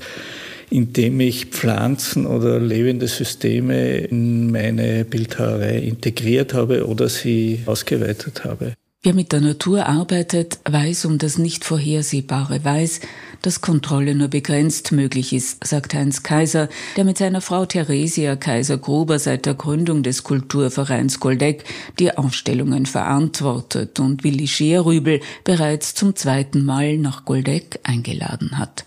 indem 0.70 1.20
ich 1.20 1.48
Pflanzen 1.48 2.26
oder 2.26 2.60
lebende 2.60 3.08
Systeme 3.08 3.98
in 3.98 4.52
meine 4.52 5.06
Bildhauerei 5.06 5.78
integriert 5.80 6.54
habe 6.54 6.88
oder 6.88 7.10
sie 7.10 7.62
ausgeweitet 7.66 8.44
habe. 8.44 8.74
Wer 9.02 9.14
mit 9.14 9.32
der 9.32 9.40
Natur 9.40 9.86
arbeitet, 9.86 10.60
weiß 10.70 11.06
um 11.06 11.20
das 11.20 11.38
nicht 11.38 11.64
vorhersehbare, 11.64 12.66
weiß, 12.66 13.00
dass 13.42 13.62
Kontrolle 13.62 14.16
nur 14.16 14.28
begrenzt 14.28 14.92
möglich 14.92 15.34
ist, 15.34 15.66
sagt 15.66 15.94
Heinz 15.94 16.24
Kaiser, 16.24 16.70
der 16.98 17.06
mit 17.06 17.18
seiner 17.18 17.42
Frau 17.42 17.66
Theresia 17.66 18.36
Kaiser-Gruber 18.36 19.20
seit 19.20 19.46
der 19.46 19.54
Gründung 19.54 20.04
des 20.04 20.24
Kulturvereins 20.24 21.20
Goldeck 21.20 21.64
die 22.00 22.18
Ausstellungen 22.18 22.86
verantwortet 22.86 24.00
und 24.00 24.24
Willi 24.24 24.48
Scherübel 24.48 25.22
bereits 25.44 25.96
zum 25.96 26.16
zweiten 26.16 26.66
Mal 26.66 26.98
nach 26.98 27.26
Goldeck 27.26 27.80
eingeladen 27.84 28.58
hat. 28.58 28.86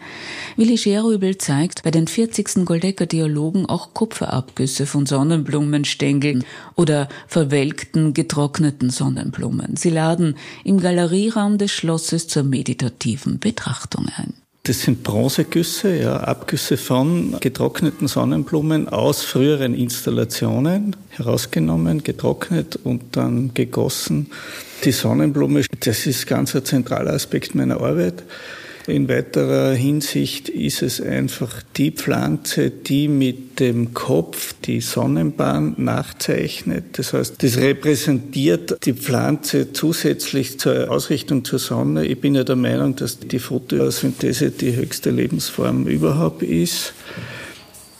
Willi 0.56 0.76
Scherübel 0.76 1.38
zeigt 1.38 1.82
bei 1.82 1.90
den 1.90 2.06
40. 2.06 2.64
Goldecker 2.64 3.06
Dialogen 3.06 3.66
auch 3.66 3.94
Kupferabgüsse 3.94 4.86
von 4.86 5.06
Sonnenblumenstängeln 5.06 6.44
oder 6.74 7.08
verwelkten, 7.26 8.14
getrockneten 8.14 8.90
Sonnenblumen. 8.90 9.76
Sie 9.76 9.90
laden 9.90 10.36
im 10.64 10.80
Galerieraum 10.80 11.58
des 11.58 11.70
Schlosses 11.70 12.28
zur 12.28 12.42
meditativen 12.42 13.38
Betrachtung 13.38 14.08
ein. 14.16 14.41
Das 14.64 14.82
sind 14.82 15.02
Bronzegüsse, 15.02 15.96
ja, 15.96 16.18
Abgüsse 16.18 16.76
von 16.76 17.36
getrockneten 17.40 18.06
Sonnenblumen 18.06 18.88
aus 18.88 19.24
früheren 19.24 19.74
Installationen 19.74 20.94
herausgenommen, 21.08 22.04
getrocknet 22.04 22.78
und 22.84 23.16
dann 23.16 23.54
gegossen. 23.54 24.30
Die 24.84 24.92
Sonnenblume, 24.92 25.64
das 25.80 26.06
ist 26.06 26.28
ganz 26.28 26.54
ein 26.54 26.64
zentraler 26.64 27.12
Aspekt 27.12 27.56
meiner 27.56 27.80
Arbeit. 27.80 28.22
In 28.88 29.08
weiterer 29.08 29.74
Hinsicht 29.74 30.48
ist 30.48 30.82
es 30.82 31.00
einfach 31.00 31.62
die 31.76 31.92
Pflanze, 31.92 32.70
die 32.70 33.06
mit 33.06 33.60
dem 33.60 33.94
Kopf 33.94 34.54
die 34.64 34.80
Sonnenbahn 34.80 35.74
nachzeichnet. 35.76 36.98
Das 36.98 37.12
heißt, 37.12 37.40
das 37.42 37.58
repräsentiert 37.58 38.84
die 38.84 38.94
Pflanze 38.94 39.72
zusätzlich 39.72 40.58
zur 40.58 40.90
Ausrichtung 40.90 41.44
zur 41.44 41.60
Sonne. 41.60 42.06
Ich 42.06 42.20
bin 42.20 42.34
ja 42.34 42.42
der 42.42 42.56
Meinung, 42.56 42.96
dass 42.96 43.20
die 43.20 43.38
Photosynthese 43.38 44.50
die 44.50 44.74
höchste 44.74 45.10
Lebensform 45.10 45.86
überhaupt 45.86 46.42
ist. 46.42 46.92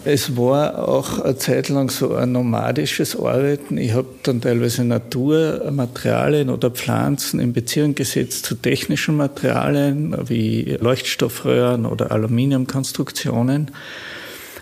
Es 0.05 0.37
war 0.37 0.89
auch 0.89 1.21
eine 1.21 1.39
Zeit 1.39 1.69
lang 1.69 1.89
so 1.89 2.13
ein 2.15 2.33
nomadisches 2.33 3.15
Arbeiten. 3.15 3.79
Ich 3.79 3.93
habe 3.93 4.09
dann 4.25 4.41
teilweise 4.41 4.83
Naturmaterialien 4.85 6.51
oder 6.51 6.73
Pflanzen 6.73 7.39
in 7.39 7.53
Beziehung 7.53 7.95
gesetzt 7.95 8.47
zu 8.47 8.57
technischen 8.57 9.17
Materialien 9.17 10.17
wie 10.29 10.77
Leuchtstoffröhren 10.81 11.87
oder 11.87 12.11
Aluminiumkonstruktionen 12.11 13.71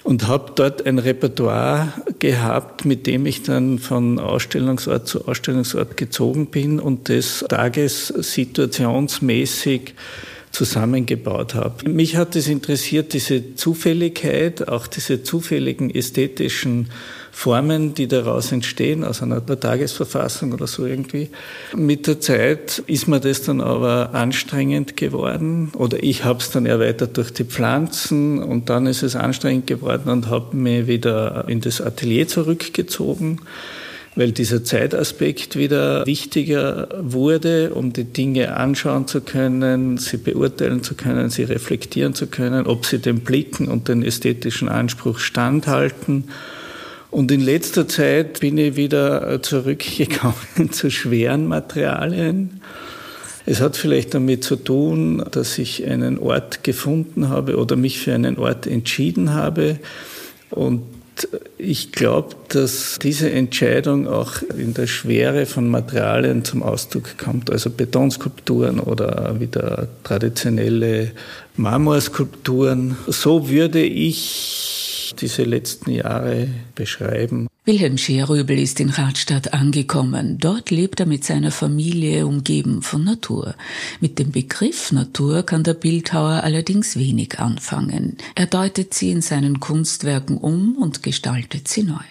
und 0.03 0.27
habe 0.29 0.53
dort 0.55 0.87
ein 0.87 0.99
Repertoire 0.99 1.95
gehabt, 2.19 2.85
mit 2.85 3.07
dem 3.07 3.25
ich 3.25 3.43
dann 3.43 3.79
von 3.79 4.19
Ausstellungsort 4.19 5.09
zu 5.09 5.27
Ausstellungsort 5.27 5.97
gezogen 5.97 6.49
bin 6.49 6.79
und 6.81 7.09
das 7.09 7.47
tagessituationsmäßig 7.49 9.95
zusammengebaut 10.51 11.55
habe. 11.55 11.89
Mich 11.89 12.17
hat 12.17 12.35
es 12.37 12.49
interessiert, 12.49 13.13
diese 13.13 13.55
Zufälligkeit, 13.55 14.69
auch 14.69 14.87
diese 14.87 15.23
zufälligen 15.23 15.95
ästhetischen 15.95 16.91
Formen, 17.31 17.95
die 17.95 18.09
daraus 18.09 18.51
entstehen, 18.51 19.05
aus 19.05 19.23
einer 19.23 19.45
Tagesverfassung 19.45 20.53
oder 20.53 20.67
so 20.67 20.85
irgendwie. 20.85 21.31
Mit 21.75 22.07
der 22.07 22.21
Zeit 22.21 22.83
ist 22.87 23.07
mir 23.07 23.21
das 23.21 23.43
dann 23.43 23.61
aber 23.61 24.13
anstrengend 24.13 24.97
geworden 24.97 25.71
oder 25.77 26.03
ich 26.03 26.25
habe 26.25 26.41
es 26.41 26.51
dann 26.51 26.67
erweitert 26.67 27.17
durch 27.17 27.33
die 27.33 27.45
Pflanzen 27.45 28.43
und 28.43 28.69
dann 28.69 28.87
ist 28.87 29.03
es 29.03 29.15
anstrengend 29.15 29.69
geworden 29.69 30.11
und 30.11 30.29
habe 30.29 30.57
mich 30.57 30.89
wieder 30.89 31.45
in 31.49 31.61
das 31.61 31.81
Atelier 31.81 32.27
zurückgezogen 32.27 33.41
weil 34.17 34.33
dieser 34.33 34.65
Zeitaspekt 34.65 35.57
wieder 35.57 36.05
wichtiger 36.05 36.89
wurde, 37.01 37.75
um 37.75 37.93
die 37.93 38.05
Dinge 38.05 38.57
anschauen 38.57 39.07
zu 39.07 39.21
können, 39.21 39.99
sie 39.99 40.17
beurteilen 40.17 40.83
zu 40.83 40.95
können, 40.95 41.31
sie 41.31 41.45
reflektieren 41.45 42.15
zu 42.15 42.27
können, 42.27 42.67
ob 42.67 42.87
sie 42.87 42.99
den 42.99 43.21
Blicken 43.21 43.69
und 43.69 43.89
den 43.89 44.03
ästhetischen 44.03 44.69
Anspruch 44.69 45.19
standhalten. 45.19 46.25
Und 47.11 47.31
in 47.33 47.41
letzter 47.41 47.89
Zeit 47.89 48.41
bin 48.41 48.59
ich 48.59 48.77
wieder 48.77 49.43
zurückgekommen 49.43 50.71
zu 50.71 50.91
schweren 50.91 51.47
Materialien. 51.47 52.61
Es 53.47 53.61
hat 53.61 53.77
vielleicht 53.77 54.15
damit 54.15 54.45
zu 54.45 54.57
tun, 54.57 55.25
dass 55.31 55.59
ich 55.59 55.85
einen 55.87 56.19
Ort 56.19 56.63
gefunden 56.63 57.31
habe 57.31 57.57
oder 57.57 57.75
mich 57.75 57.99
für 57.99 58.15
einen 58.15 58.39
Ort 58.39 58.67
entschieden 58.67 59.35
habe. 59.35 59.79
Und 60.51 60.83
ich 61.59 61.93
glaube, 61.93 62.35
dass 62.49 62.99
diese 63.01 63.31
Entscheidung 63.31 64.07
auch 64.09 64.43
in 64.57 64.75
der 64.75 64.87
Schwere 64.87 65.47
von 65.47 65.69
Materialien 65.69 66.45
zum 66.45 66.63
Ausdruck 66.63 67.19
kommt. 67.19 67.51
Also 67.51 67.71
Betonskulpturen 67.71 68.81
oder 68.81 69.39
wieder 69.39 69.89
traditionelle 70.05 71.13
Marmorskulpturen. 71.57 72.97
So 73.07 73.49
würde 73.49 73.83
ich 73.83 74.90
diese 75.15 75.45
letzten 75.45 75.91
Jahre 75.91 76.49
beschreiben. 76.75 77.49
Wilhelm 77.65 77.99
Scheröbel 77.99 78.59
ist 78.59 78.81
in 78.81 78.91
Radstadt 78.91 79.53
angekommen. 79.53 80.39
Dort 80.39 80.71
lebt 80.71 80.99
er 81.01 81.07
mit 81.07 81.25
seiner 81.25 81.51
Familie 81.51 82.27
umgeben 82.27 82.83
von 82.83 83.05
Natur. 83.05 83.55
Mit 84.01 84.19
dem 84.19 84.33
Begriff 84.33 84.93
Natur 84.93 85.43
kann 85.45 85.63
der 85.63 85.75
Bildhauer 85.75 86.43
allerdings 86.43 86.97
wenig 86.97 87.39
anfangen. 87.39 88.17
Er 88.35 88.47
deutet 88.47 88.95
sie 88.95 89.11
in 89.11 89.21
seinen 89.21 89.61
Kunstwerken 89.61 90.39
um 90.39 90.77
und 90.77 91.03
gestaltet 91.03 91.69
sie 91.69 91.83
neu. 91.83 92.05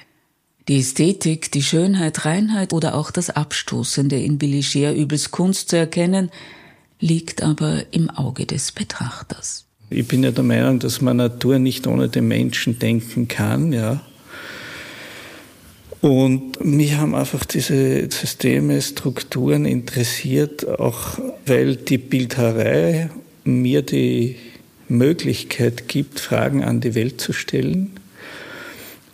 Die 0.68 0.77
Ästhetik, 0.77 1.51
die 1.51 1.63
Schönheit, 1.63 2.25
Reinheit 2.25 2.74
oder 2.74 2.94
auch 2.94 3.10
das 3.10 3.32
Abstoßende 3.32 4.20
in 4.20 4.39
Willi 4.39 4.62
Scheröbels 4.62 5.32
Kunst 5.32 5.70
zu 5.70 5.77
erkennen, 5.77 6.29
liegt 7.00 7.41
aber 7.41 7.86
im 7.91 8.10
Auge 8.12 8.46
des 8.46 8.72
Betrachters. 8.72 9.68
Ich 9.89 10.08
bin 10.08 10.24
ja 10.24 10.31
der 10.31 10.43
Meinung, 10.43 10.79
dass 10.79 11.01
man 11.01 11.17
Natur 11.17 11.58
nicht 11.58 11.88
ohne 11.88 12.10
den 12.10 12.27
Menschen 12.27 12.77
denken 12.77 13.27
kann, 13.27 13.74
ja. 13.74 14.01
Und 16.01 16.63
mich 16.63 16.96
haben 16.96 17.13
einfach 17.13 17.43
diese 17.43 18.10
Systeme, 18.10 18.81
Strukturen 18.81 19.65
interessiert, 19.65 20.67
auch 20.79 21.19
weil 21.46 21.75
die 21.75 21.98
Bildhauerei 21.98 23.10
mir 23.43 23.81
die 23.81 24.38
Möglichkeit 24.88 25.88
gibt, 25.88 26.19
Fragen 26.19 26.63
an 26.63 26.79
die 26.79 26.96
Welt 26.96 27.19
zu 27.19 27.34
stellen 27.34 27.99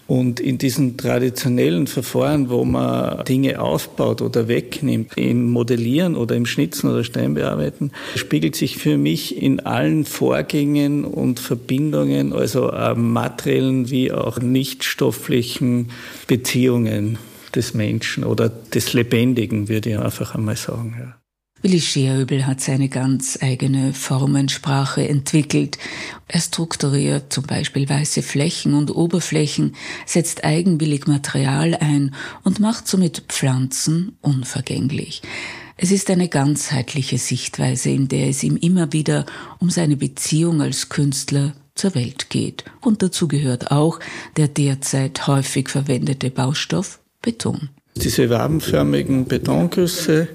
und 0.08 0.40
in 0.40 0.58
diesen 0.58 0.98
traditionellen 0.98 1.88
Verfahren, 1.88 2.50
wo 2.50 2.64
man 2.64 3.26
Dinge 3.26 3.60
aufbaut 3.60 4.22
oder 4.22 4.48
wegnimmt, 4.48 5.18
im 5.18 5.50
Modellieren 5.52 6.16
oder 6.16 6.36
im 6.36 6.46
Schnitzen 6.46 6.90
oder 6.90 7.04
Steinbearbeiten, 7.04 7.92
spiegelt 8.16 8.56
sich 8.56 8.78
für 8.78 8.98
mich 8.98 9.42
in 9.42 9.62
allen 9.62 10.06
Vorgängen 10.06 11.06
und 11.06 11.40
Verbindungen, 11.40 12.34
also 12.34 12.72
materiellen 12.96 13.90
wie 13.90 14.12
auch 14.12 14.40
nichtstofflichen 14.40 15.90
Beziehungen 16.28 17.18
des 17.56 17.74
Menschen 17.74 18.24
oder 18.24 18.50
des 18.50 18.94
Lebendigen, 18.94 19.70
würde 19.70 19.90
ich 19.90 19.98
einfach 19.98 20.36
einmal 20.36 20.58
sagen. 20.58 20.96
Ja. 21.00 21.25
Willi 21.66 21.82
Scheröbel 21.82 22.46
hat 22.46 22.62
seine 22.62 22.90
ganz 22.90 23.40
eigene 23.42 23.92
Formensprache 23.92 25.10
entwickelt. 25.10 25.80
Er 26.28 26.40
strukturiert 26.40 27.34
zum 27.34 27.46
Beispiel 27.48 27.90
weiße 27.90 28.22
Flächen 28.22 28.76
und 28.76 28.96
Oberflächen, 28.96 29.76
setzt 30.06 30.44
eigenwillig 30.44 31.08
Material 31.08 31.74
ein 31.74 32.14
und 32.44 32.60
macht 32.60 32.88
somit 32.88 33.24
Pflanzen 33.30 34.16
unvergänglich. 34.22 35.24
Es 35.76 35.90
ist 35.90 36.12
eine 36.12 36.30
ganzheitliche 36.30 37.18
Sichtweise, 37.18 37.90
in 37.90 38.10
der 38.10 38.30
es 38.30 38.44
ihm 38.44 38.58
immer 38.58 38.94
wieder 38.94 39.26
um 39.58 39.72
seine 39.72 39.98
Beziehung 39.98 40.62
als 40.62 40.90
Künstler 40.90 41.56
zur 41.74 41.96
Welt 41.96 42.30
geht. 42.30 42.64
Und 42.80 43.02
dazu 43.02 43.28
gehört 43.28 43.72
auch 43.72 44.00
der 44.38 44.50
derzeit 44.50 45.26
häufig 45.26 45.70
verwendete 45.70 46.30
Baustoff 46.30 47.00
Beton. 47.24 47.70
Diese 47.96 48.30
wabenförmigen 48.30 49.26
Betongüsse 49.26 50.28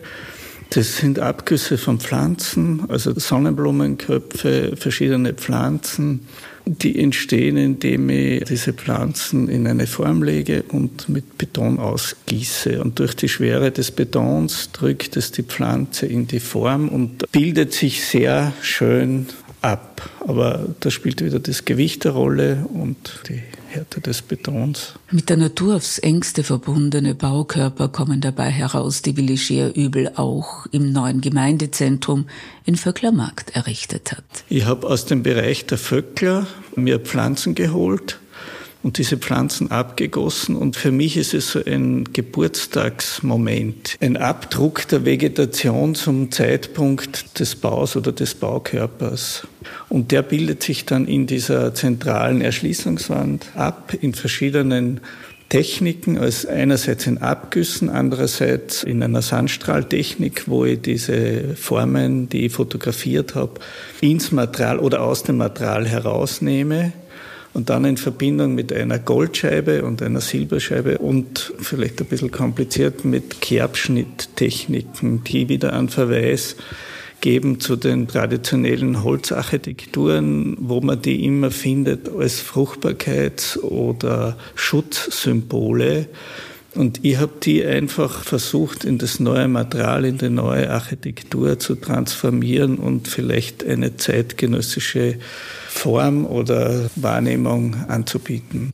das 0.70 0.98
sind 0.98 1.18
Abgüsse 1.18 1.78
von 1.78 1.98
Pflanzen, 1.98 2.84
also 2.88 3.12
Sonnenblumenköpfe, 3.18 4.76
verschiedene 4.76 5.34
Pflanzen, 5.34 6.20
die 6.64 6.98
entstehen, 7.00 7.56
indem 7.56 8.08
ich 8.08 8.44
diese 8.44 8.72
Pflanzen 8.72 9.48
in 9.48 9.66
eine 9.66 9.88
Form 9.88 10.22
lege 10.22 10.62
und 10.68 11.08
mit 11.08 11.38
Beton 11.38 11.80
ausgieße. 11.80 12.80
Und 12.80 13.00
durch 13.00 13.16
die 13.16 13.28
Schwere 13.28 13.72
des 13.72 13.90
Betons 13.90 14.70
drückt 14.72 15.16
es 15.16 15.32
die 15.32 15.42
Pflanze 15.42 16.06
in 16.06 16.28
die 16.28 16.40
Form 16.40 16.88
und 16.88 17.30
bildet 17.32 17.72
sich 17.72 18.04
sehr 18.04 18.52
schön 18.62 19.26
ab. 19.62 20.08
Aber 20.26 20.66
da 20.80 20.90
spielt 20.90 21.22
wieder 21.22 21.38
das 21.38 21.64
Gewicht 21.64 22.06
eine 22.06 22.14
Rolle 22.14 22.66
und 22.72 23.20
die 23.28 23.42
Härte 23.68 24.00
des 24.00 24.22
Betons. 24.22 24.94
Mit 25.10 25.30
der 25.30 25.36
Natur 25.36 25.76
aufs 25.76 25.98
engste 25.98 26.42
verbundene 26.42 27.14
Baukörper 27.14 27.88
kommen 27.88 28.20
dabei 28.20 28.50
heraus, 28.50 29.02
die 29.02 29.16
Willi 29.16 29.38
Scheer-Übel 29.38 30.12
auch 30.16 30.66
im 30.72 30.92
neuen 30.92 31.20
Gemeindezentrum 31.20 32.26
in 32.64 32.76
Vöcklermarkt 32.76 33.54
errichtet 33.54 34.12
hat. 34.12 34.24
Ich 34.48 34.64
habe 34.64 34.86
aus 34.86 35.06
dem 35.06 35.22
Bereich 35.22 35.66
der 35.66 35.78
Vöckler 35.78 36.46
mir 36.74 36.98
Pflanzen 36.98 37.54
geholt 37.54 38.18
und 38.82 38.98
diese 38.98 39.18
Pflanzen 39.18 39.70
abgegossen. 39.70 40.56
Und 40.56 40.76
für 40.76 40.90
mich 40.90 41.16
ist 41.16 41.34
es 41.34 41.50
so 41.52 41.62
ein 41.64 42.04
Geburtstagsmoment, 42.12 43.96
ein 44.00 44.16
Abdruck 44.16 44.88
der 44.88 45.04
Vegetation 45.04 45.94
zum 45.94 46.30
Zeitpunkt 46.30 47.38
des 47.38 47.56
Baus 47.56 47.96
oder 47.96 48.12
des 48.12 48.34
Baukörpers. 48.34 49.46
Und 49.88 50.12
der 50.12 50.22
bildet 50.22 50.62
sich 50.62 50.86
dann 50.86 51.06
in 51.06 51.26
dieser 51.26 51.74
zentralen 51.74 52.40
Erschließungswand 52.40 53.50
ab, 53.54 53.92
in 54.00 54.14
verschiedenen 54.14 55.00
Techniken, 55.50 56.16
als 56.16 56.46
einerseits 56.46 57.08
in 57.08 57.18
Abgüssen, 57.18 57.90
andererseits 57.90 58.84
in 58.84 59.02
einer 59.02 59.20
Sandstrahltechnik, 59.20 60.44
wo 60.46 60.64
ich 60.64 60.80
diese 60.80 61.56
Formen, 61.56 62.28
die 62.28 62.46
ich 62.46 62.52
fotografiert 62.52 63.34
habe, 63.34 63.54
ins 64.00 64.30
Material 64.30 64.78
oder 64.78 65.02
aus 65.02 65.24
dem 65.24 65.38
Material 65.38 65.88
herausnehme 65.88 66.92
und 67.52 67.68
dann 67.68 67.84
in 67.84 67.96
Verbindung 67.96 68.54
mit 68.54 68.72
einer 68.72 68.98
Goldscheibe 68.98 69.84
und 69.84 70.02
einer 70.02 70.20
Silberscheibe 70.20 70.98
und 70.98 71.52
vielleicht 71.58 72.00
ein 72.00 72.06
bisschen 72.06 72.30
kompliziert 72.30 73.04
mit 73.04 73.40
Kerbschnitttechniken, 73.40 75.24
die 75.24 75.48
wieder 75.48 75.72
einen 75.72 75.88
Verweis 75.88 76.56
geben 77.20 77.60
zu 77.60 77.76
den 77.76 78.08
traditionellen 78.08 79.02
Holzacharchitekturen, 79.02 80.56
wo 80.60 80.80
man 80.80 81.02
die 81.02 81.24
immer 81.24 81.50
findet 81.50 82.08
als 82.08 82.42
Fruchtbarkeits- 82.42 83.58
oder 83.58 84.38
Schutzsymbole. 84.54 86.06
Und 86.74 87.00
ich 87.04 87.18
habe 87.18 87.32
die 87.42 87.64
einfach 87.64 88.22
versucht, 88.22 88.84
in 88.84 88.98
das 88.98 89.18
neue 89.18 89.48
Material, 89.48 90.04
in 90.04 90.18
die 90.18 90.30
neue 90.30 90.70
Architektur 90.70 91.58
zu 91.58 91.74
transformieren 91.74 92.76
und 92.76 93.08
vielleicht 93.08 93.66
eine 93.66 93.96
zeitgenössische 93.96 95.16
Form 95.80 96.26
oder 96.26 96.90
Wahrnehmung 96.96 97.74
anzubieten. 97.88 98.72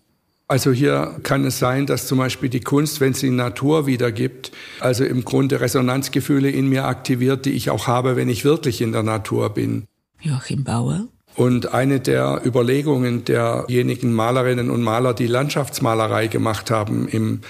Also 0.49 0.73
hier 0.73 1.19
kann 1.23 1.45
es 1.45 1.59
sein, 1.59 1.87
dass 1.87 2.07
zum 2.07 2.19
Beispiel 2.19 2.49
die 2.49 2.61
Kunst, 2.61 3.01
wenn 3.01 3.15
sie 3.15 3.31
Natur 3.31 3.87
wiedergibt, 3.87 4.51
also 4.81 5.05
im 5.05 5.25
Grunde 5.25 5.61
Resonanzgefühle 5.61 6.51
in 6.51 6.69
mir 6.69 6.85
aktiviert, 6.85 7.47
die 7.47 7.53
ich 7.53 7.71
auch 7.71 7.87
habe, 7.87 8.17
wenn 8.17 8.29
ich 8.29 8.45
wirklich 8.45 8.81
in 8.81 8.91
der 8.91 9.05
Natur 9.05 9.51
bin. 9.51 9.87
Joachim 10.21 10.65
Bauer. 10.65 11.07
Und 11.37 11.75
eine 11.75 12.01
der 12.01 12.41
Überlegungen 12.47 13.27
derjenigen 13.27 14.15
Malerinnen 14.15 14.71
und 14.71 14.83
Maler, 14.83 15.13
die 15.13 15.27
Landschaftsmalerei 15.27 16.29
gemacht 16.29 16.71
haben 16.71 17.09
im 17.09 17.41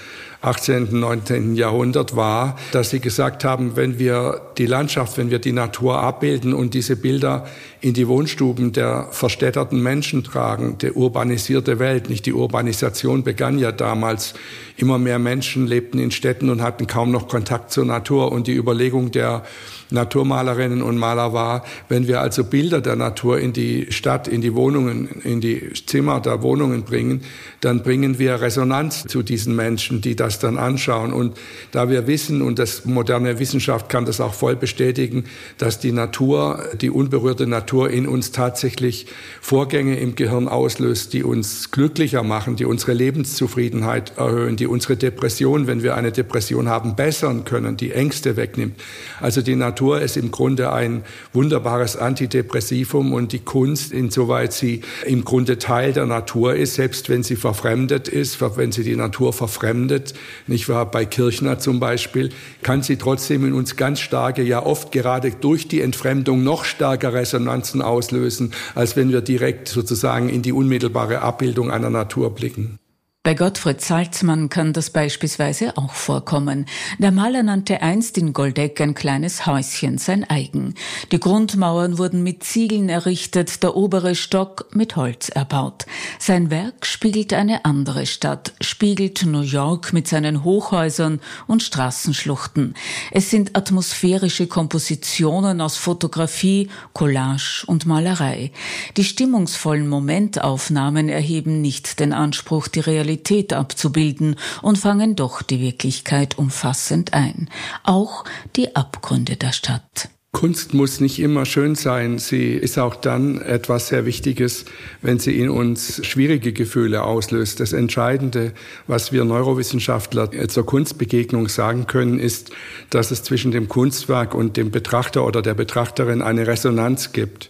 18., 0.41 0.99
19. 0.99 1.55
Jahrhundert 1.55 2.15
war, 2.15 2.57
dass 2.71 2.91
sie 2.91 2.99
gesagt 2.99 3.43
haben, 3.43 3.75
wenn 3.75 3.97
wir 3.97 4.41
die 4.57 4.65
Landschaft, 4.65 5.17
wenn 5.17 5.31
wir 5.31 5.39
die 5.39 5.51
Natur 5.51 6.01
abbilden 6.01 6.53
und 6.53 6.73
diese 6.73 6.95
Bilder 6.95 7.47
in 7.81 7.93
die 7.93 8.07
Wohnstuben 8.07 8.71
der 8.71 9.07
verstädterten 9.11 9.81
Menschen 9.81 10.23
tragen, 10.23 10.77
der 10.79 10.95
urbanisierte 10.95 11.79
Welt, 11.79 12.09
nicht 12.09 12.25
die 12.25 12.33
Urbanisation 12.33 13.23
begann 13.23 13.57
ja 13.57 13.71
damals. 13.71 14.33
Immer 14.75 14.99
mehr 14.99 15.17
Menschen 15.17 15.65
lebten 15.65 15.97
in 15.97 16.11
Städten 16.11 16.49
und 16.49 16.61
hatten 16.61 16.87
kaum 16.87 17.11
noch 17.11 17.27
Kontakt 17.27 17.71
zur 17.71 17.85
Natur 17.85 18.31
und 18.31 18.47
die 18.47 18.55
Überlegung 18.55 19.11
der 19.11 19.43
Naturmalerinnen 19.89 20.81
und 20.81 20.97
Maler 20.97 21.33
war. 21.33 21.63
Wenn 21.89 22.07
wir 22.07 22.21
also 22.21 22.43
Bilder 22.43 22.81
der 22.81 22.95
Natur 22.95 23.39
in 23.39 23.53
die 23.53 23.87
Stadt, 23.91 24.27
in 24.27 24.41
die 24.41 24.53
Wohnungen, 24.53 25.07
in 25.23 25.41
die 25.41 25.73
Zimmer 25.85 26.19
der 26.19 26.41
Wohnungen 26.41 26.83
bringen, 26.83 27.21
dann 27.61 27.83
bringen 27.83 28.19
wir 28.19 28.41
Resonanz 28.41 29.05
zu 29.07 29.23
diesen 29.23 29.55
Menschen, 29.55 30.01
die 30.01 30.15
das 30.15 30.39
dann 30.39 30.57
anschauen. 30.57 31.13
Und 31.13 31.37
da 31.71 31.89
wir 31.89 32.07
wissen, 32.07 32.41
und 32.41 32.59
das 32.59 32.85
moderne 32.85 33.39
Wissenschaft 33.39 33.89
kann 33.89 34.05
das 34.05 34.21
auch 34.21 34.33
voll 34.33 34.55
bestätigen, 34.55 35.23
dass 35.57 35.79
die 35.79 35.91
Natur, 35.91 36.63
die 36.81 36.89
unberührte 36.89 37.47
Natur 37.47 37.89
in 37.89 38.07
uns 38.07 38.31
tatsächlich 38.31 39.07
Vorgänge 39.41 39.97
im 39.99 40.15
Gehirn 40.15 40.47
auslöst, 40.47 41.13
die 41.13 41.23
uns 41.23 41.71
glücklicher 41.71 42.23
machen, 42.23 42.55
die 42.55 42.65
unsere 42.65 42.93
Lebenszufriedenheit 42.93 44.17
erhöhen, 44.17 44.55
die 44.57 44.67
unsere 44.67 44.97
Depression, 44.97 45.67
wenn 45.67 45.83
wir 45.83 45.95
eine 45.95 46.11
Depression 46.11 46.67
haben, 46.67 46.95
bessern 46.95 47.45
können, 47.45 47.77
die 47.77 47.91
Ängste 47.91 48.35
wegnimmt. 48.35 48.75
Also 49.21 49.41
die 49.41 49.55
Natur 49.55 49.76
Natur 49.77 50.01
ist 50.01 50.17
im 50.17 50.31
Grunde 50.31 50.73
ein 50.73 51.03
wunderbares 51.33 51.97
Antidepressivum 51.97 53.13
und 53.13 53.31
die 53.31 53.37
Kunst, 53.37 53.91
insoweit 53.91 54.51
sie 54.51 54.81
im 55.05 55.23
Grunde 55.23 55.59
Teil 55.59 55.93
der 55.93 56.07
Natur 56.07 56.55
ist, 56.55 56.73
selbst 56.73 57.09
wenn 57.09 57.21
sie 57.21 57.35
verfremdet 57.35 58.07
ist, 58.07 58.41
wenn 58.57 58.71
sie 58.71 58.81
die 58.81 58.95
Natur 58.95 59.33
verfremdet, 59.33 60.15
nicht 60.47 60.67
wahr, 60.67 60.89
bei 60.89 61.05
Kirchner 61.05 61.59
zum 61.59 61.79
Beispiel, 61.79 62.31
kann 62.63 62.81
sie 62.81 62.95
trotzdem 62.95 63.45
in 63.45 63.53
uns 63.53 63.75
ganz 63.75 63.99
starke, 63.99 64.41
ja 64.41 64.65
oft 64.65 64.91
gerade 64.91 65.29
durch 65.29 65.67
die 65.67 65.81
Entfremdung 65.81 66.43
noch 66.43 66.65
stärker 66.65 67.13
Resonanzen 67.13 67.83
auslösen, 67.83 68.53
als 68.73 68.95
wenn 68.95 69.11
wir 69.11 69.21
direkt 69.21 69.67
sozusagen 69.67 70.29
in 70.29 70.41
die 70.41 70.53
unmittelbare 70.53 71.21
Abbildung 71.21 71.69
einer 71.69 71.91
Natur 71.91 72.33
blicken. 72.33 72.79
Bei 73.27 73.33
Gottfried 73.33 73.81
Salzmann 73.81 74.47
kann 74.47 74.71
das 74.71 74.89
beispielsweise 74.89 75.75
auch 75.75 75.91
vorkommen. 75.91 76.65
Der 76.97 77.11
Maler 77.11 77.43
nannte 77.43 77.81
einst 77.81 78.17
in 78.17 78.31
Goldeck 78.31 78.79
ein 78.79 78.95
kleines 78.95 79.45
Häuschen 79.45 79.97
sein 79.97 80.23
eigen. 80.23 80.75
Die 81.11 81.19
Grundmauern 81.19 81.97
wurden 81.97 82.23
mit 82.23 82.45
Ziegeln 82.45 82.87
errichtet, 82.87 83.63
der 83.63 83.75
obere 83.75 84.15
Stock 84.15 84.67
mit 84.71 84.95
Holz 84.95 85.27
erbaut. 85.27 85.87
Sein 86.19 86.49
Werk 86.51 86.85
spiegelt 86.85 87.33
eine 87.33 87.65
andere 87.65 88.05
Stadt, 88.05 88.53
spiegelt 88.61 89.25
New 89.25 89.41
York 89.41 89.91
mit 89.91 90.07
seinen 90.07 90.45
Hochhäusern 90.45 91.19
und 91.47 91.63
Straßenschluchten. 91.63 92.75
Es 93.11 93.29
sind 93.29 93.57
atmosphärische 93.57 94.47
Kompositionen 94.47 95.59
aus 95.59 95.75
Fotografie, 95.75 96.69
Collage 96.93 97.65
und 97.67 97.85
Malerei. 97.85 98.53
Die 98.95 99.03
stimmungsvollen 99.03 99.89
Momentaufnahmen 99.89 101.09
erheben 101.09 101.59
nicht 101.59 101.99
den 101.99 102.13
Anspruch, 102.13 102.69
die 102.69 102.79
Realität 102.79 103.16
Realität 103.17 103.53
abzubilden 103.53 104.35
und 104.61 104.77
fangen 104.77 105.15
doch 105.15 105.41
die 105.41 105.59
Wirklichkeit 105.59 106.37
umfassend 106.37 107.13
ein, 107.13 107.49
auch 107.83 108.23
die 108.55 108.75
Abgründe 108.75 109.35
der 109.35 109.53
Stadt. 109.53 110.09
Kunst 110.33 110.75
muss 110.75 110.99
nicht 110.99 111.17
immer 111.17 111.45
schön 111.45 111.73
sein. 111.73 112.19
Sie 112.19 112.51
ist 112.51 112.77
auch 112.77 112.95
dann 112.95 113.41
etwas 113.41 113.87
sehr 113.87 114.05
Wichtiges, 114.05 114.65
wenn 115.01 115.17
sie 115.17 115.39
in 115.39 115.49
uns 115.49 116.05
schwierige 116.05 116.53
Gefühle 116.53 117.01
auslöst. 117.01 117.59
Das 117.59 117.73
Entscheidende, 117.73 118.53
was 118.85 119.11
wir 119.11 119.25
Neurowissenschaftler 119.25 120.29
zur 120.47 120.65
Kunstbegegnung 120.65 121.47
sagen 121.47 121.87
können, 121.87 122.19
ist, 122.19 122.51
dass 122.91 123.09
es 123.09 123.23
zwischen 123.23 123.51
dem 123.51 123.67
Kunstwerk 123.67 124.35
und 124.35 124.57
dem 124.57 124.69
Betrachter 124.69 125.25
oder 125.25 125.41
der 125.41 125.55
Betrachterin 125.55 126.21
eine 126.21 126.45
Resonanz 126.45 127.13
gibt. 127.13 127.49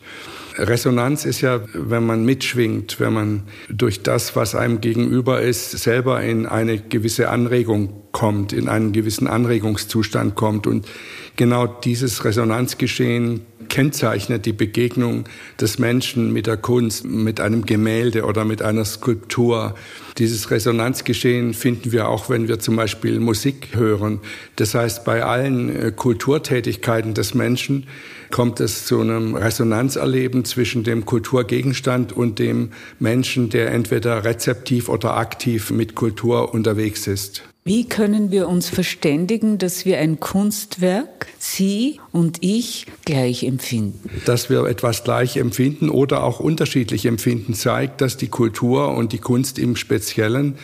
Resonanz 0.57 1.25
ist 1.25 1.41
ja, 1.41 1.61
wenn 1.73 2.05
man 2.05 2.25
mitschwingt, 2.25 2.99
wenn 2.99 3.13
man 3.13 3.43
durch 3.69 4.01
das, 4.01 4.35
was 4.35 4.55
einem 4.55 4.81
gegenüber 4.81 5.41
ist, 5.41 5.71
selber 5.71 6.21
in 6.23 6.45
eine 6.45 6.79
gewisse 6.79 7.29
Anregung 7.29 7.93
kommt, 8.11 8.53
in 8.53 8.67
einen 8.67 8.93
gewissen 8.93 9.27
Anregungszustand 9.27 10.35
kommt. 10.35 10.65
Und 10.65 10.87
genau 11.35 11.67
dieses 11.67 12.25
Resonanzgeschehen 12.25 13.41
kennzeichnet 13.69 14.45
die 14.45 14.53
Begegnung 14.53 15.25
des 15.59 15.77
Menschen 15.77 16.33
mit 16.33 16.47
der 16.47 16.57
Kunst, 16.57 17.05
mit 17.05 17.39
einem 17.39 17.65
Gemälde 17.65 18.25
oder 18.25 18.45
mit 18.45 18.61
einer 18.61 18.85
Skulptur. 18.85 19.75
Dieses 20.17 20.49
Resonanzgeschehen 20.49 21.53
finden 21.53 21.91
wir 21.91 22.07
auch, 22.07 22.29
wenn 22.29 22.47
wir 22.47 22.59
zum 22.59 22.75
Beispiel 22.75 23.19
Musik 23.19 23.69
hören. 23.73 24.19
Das 24.55 24.73
heißt, 24.73 25.05
bei 25.05 25.23
allen 25.23 25.75
äh, 25.75 25.91
Kulturtätigkeiten 25.95 27.13
des 27.13 27.33
Menschen 27.33 27.85
kommt 28.31 28.59
es 28.59 28.85
zu 28.85 28.99
einem 28.99 29.35
Resonanzerleben 29.35 30.45
zwischen 30.45 30.83
dem 30.83 31.05
Kulturgegenstand 31.05 32.13
und 32.13 32.39
dem 32.39 32.71
Menschen, 32.99 33.49
der 33.49 33.71
entweder 33.71 34.23
rezeptiv 34.23 34.89
oder 34.89 35.17
aktiv 35.17 35.71
mit 35.71 35.95
Kultur 35.95 36.53
unterwegs 36.53 37.07
ist. 37.07 37.43
Wie 37.67 37.83
können 37.83 38.31
wir 38.31 38.47
uns 38.47 38.69
verständigen, 38.69 39.57
dass 39.57 39.83
wir 39.83 39.99
ein 39.99 40.21
Kunstwerk, 40.21 41.27
Sie 41.37 41.99
und 42.13 42.37
ich, 42.39 42.85
gleich 43.03 43.43
empfinden? 43.43 44.09
Dass 44.23 44.49
wir 44.49 44.63
etwas 44.67 45.03
gleich 45.03 45.35
empfinden 45.35 45.89
oder 45.89 46.23
auch 46.23 46.39
unterschiedlich 46.39 47.05
empfinden, 47.05 47.53
zeigt, 47.53 47.99
dass 47.99 48.15
die 48.15 48.29
Kultur 48.29 48.95
und 48.95 49.11
die 49.11 49.17
Kunst 49.17 49.59
im 49.59 49.75
Speziellen 49.75 50.55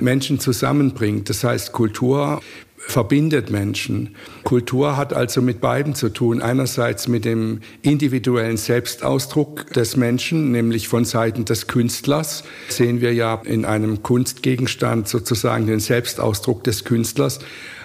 Menschen 0.00 0.38
zusammenbringt. 0.38 1.30
Das 1.30 1.44
heißt, 1.44 1.72
Kultur 1.72 2.42
verbindet 2.90 3.50
Menschen. 3.50 4.16
Kultur 4.44 4.96
hat 4.96 5.12
also 5.12 5.40
mit 5.40 5.60
beiden 5.60 5.94
zu 5.94 6.10
tun. 6.10 6.42
Einerseits 6.42 7.08
mit 7.08 7.24
dem 7.24 7.60
individuellen 7.82 8.56
Selbstausdruck 8.56 9.72
des 9.72 9.96
Menschen, 9.96 10.50
nämlich 10.50 10.88
von 10.88 11.04
Seiten 11.04 11.44
des 11.44 11.66
Künstlers. 11.66 12.44
Sehen 12.68 13.00
wir 13.00 13.14
ja 13.14 13.40
in 13.44 13.64
einem 13.64 14.02
Kunstgegenstand 14.02 15.08
sozusagen 15.08 15.66
den 15.66 15.80
Selbstausdruck 15.80 16.64
des 16.64 16.84
Künstlers. 16.84 17.38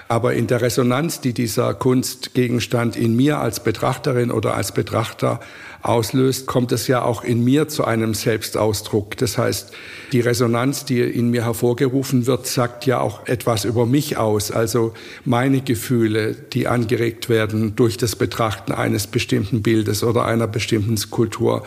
Aber 0.08 0.36
in 0.36 0.46
der 0.46 0.62
Resonanz, 0.62 1.22
die 1.22 1.34
dieser 1.34 1.74
Kunstgegenstand 1.74 2.96
in 2.96 3.16
mir 3.16 3.40
als 3.40 3.64
Betrachterin 3.64 4.30
oder 4.30 4.56
als 4.56 4.72
Betrachter 4.72 5.40
auslöst, 5.88 6.48
kommt 6.48 6.72
es 6.72 6.88
ja 6.88 7.04
auch 7.04 7.24
in 7.24 7.44
mir 7.44 7.68
zu 7.68 7.86
einem 7.86 8.14
Selbstausdruck. 8.14 9.18
Das 9.18 9.38
heißt, 9.38 9.72
die 10.12 10.20
Resonanz, 10.20 10.86
die 10.86 11.02
in 11.02 11.30
mir 11.30 11.46
hervorgerufen 11.46 12.26
wird, 12.26 12.48
sagt 12.48 12.86
ja 12.86 13.00
auch 13.00 13.28
etwas 13.28 13.66
über 13.66 13.86
mich 13.86 14.18
aus, 14.18 14.52
also 14.52 14.94
meine 15.26 15.62
Gefühle, 15.62 16.34
die 16.34 16.68
angeregt 16.68 17.30
werden 17.30 17.76
durch 17.76 17.98
das 17.98 18.16
Betrachten 18.16 18.72
eines 18.72 19.08
bestimmten 19.08 19.62
Bildes 19.62 20.04
oder 20.04 20.26
einer 20.26 20.48
bestimmten 20.48 20.98
Skulptur. 20.98 21.64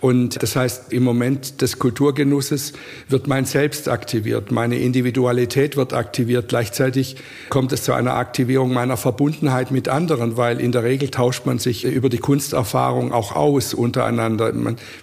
Und 0.00 0.42
das 0.42 0.56
heißt, 0.56 0.92
im 0.92 1.04
Moment 1.04 1.60
des 1.62 1.78
Kulturgenusses 1.78 2.72
wird 3.08 3.28
mein 3.28 3.44
Selbst 3.44 3.88
aktiviert, 3.88 4.50
meine 4.50 4.78
Individualität 4.78 5.76
wird 5.76 5.92
aktiviert. 5.92 6.48
Gleichzeitig 6.48 7.16
kommt 7.50 7.72
es 7.72 7.84
zu 7.84 7.92
einer 7.92 8.14
Aktivierung 8.14 8.72
meiner 8.72 8.96
Verbundenheit 8.96 9.70
mit 9.70 9.88
anderen, 9.88 10.36
weil 10.36 10.60
in 10.60 10.72
der 10.72 10.82
Regel 10.82 11.10
tauscht 11.10 11.46
man 11.46 11.58
sich 11.58 11.84
über 11.84 12.08
die 12.08 12.18
Kunsterfahrung 12.18 13.12
auch 13.12 13.36
aus 13.36 13.51
untereinander. 13.74 14.52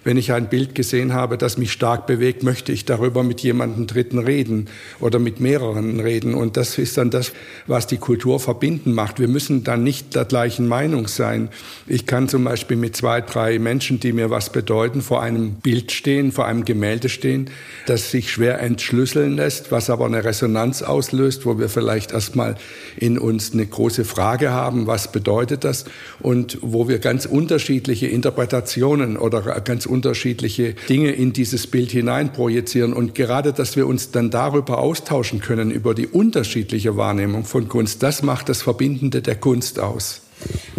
Wenn 0.04 0.16
ich 0.16 0.32
ein 0.32 0.48
Bild 0.48 0.74
gesehen 0.74 1.14
habe, 1.14 1.38
das 1.38 1.58
mich 1.58 1.72
stark 1.72 2.06
bewegt, 2.06 2.42
möchte 2.42 2.72
ich 2.72 2.84
darüber 2.84 3.22
mit 3.22 3.40
jemandem 3.40 3.86
Dritten 3.86 4.18
reden 4.18 4.68
oder 5.00 5.18
mit 5.18 5.40
mehreren 5.40 6.00
reden. 6.00 6.34
Und 6.34 6.56
das 6.56 6.78
ist 6.78 6.96
dann 6.98 7.10
das, 7.10 7.32
was 7.66 7.86
die 7.86 7.98
Kultur 7.98 8.40
verbinden 8.40 8.92
macht. 8.92 9.20
Wir 9.20 9.28
müssen 9.28 9.64
dann 9.64 9.84
nicht 9.84 10.14
der 10.14 10.24
gleichen 10.24 10.66
Meinung 10.66 11.08
sein. 11.08 11.48
Ich 11.86 12.06
kann 12.06 12.28
zum 12.28 12.44
Beispiel 12.44 12.76
mit 12.76 12.96
zwei, 12.96 13.20
drei 13.20 13.58
Menschen, 13.58 14.00
die 14.00 14.12
mir 14.12 14.30
was 14.30 14.50
bedeuten, 14.50 15.02
vor 15.02 15.22
einem 15.22 15.54
Bild 15.54 15.92
stehen, 15.92 16.32
vor 16.32 16.46
einem 16.46 16.64
Gemälde 16.64 17.08
stehen, 17.08 17.50
das 17.86 18.10
sich 18.10 18.30
schwer 18.30 18.60
entschlüsseln 18.60 19.36
lässt, 19.36 19.70
was 19.72 19.90
aber 19.90 20.06
eine 20.06 20.24
Resonanz 20.24 20.82
auslöst, 20.82 21.46
wo 21.46 21.58
wir 21.58 21.68
vielleicht 21.68 22.12
erstmal 22.12 22.56
in 22.96 23.18
uns 23.18 23.52
eine 23.52 23.66
große 23.66 24.04
Frage 24.04 24.50
haben, 24.50 24.86
was 24.86 25.12
bedeutet 25.12 25.64
das 25.64 25.84
und 26.20 26.58
wo 26.62 26.88
wir 26.88 26.98
ganz 26.98 27.26
unterschiedliche 27.26 28.06
Interpretationen 28.06 28.29
oder 29.16 29.40
ganz 29.60 29.86
unterschiedliche 29.86 30.74
Dinge 30.88 31.12
in 31.12 31.32
dieses 31.32 31.66
Bild 31.66 31.90
hineinprojizieren 31.90 32.92
und 32.92 33.14
gerade, 33.14 33.52
dass 33.52 33.76
wir 33.76 33.86
uns 33.86 34.10
dann 34.10 34.30
darüber 34.30 34.78
austauschen 34.78 35.40
können, 35.40 35.70
über 35.70 35.94
die 35.94 36.06
unterschiedliche 36.06 36.96
Wahrnehmung 36.96 37.44
von 37.44 37.68
Kunst, 37.68 38.02
das 38.02 38.22
macht 38.22 38.48
das 38.48 38.62
Verbindende 38.62 39.22
der 39.22 39.36
Kunst 39.36 39.80
aus. 39.80 40.22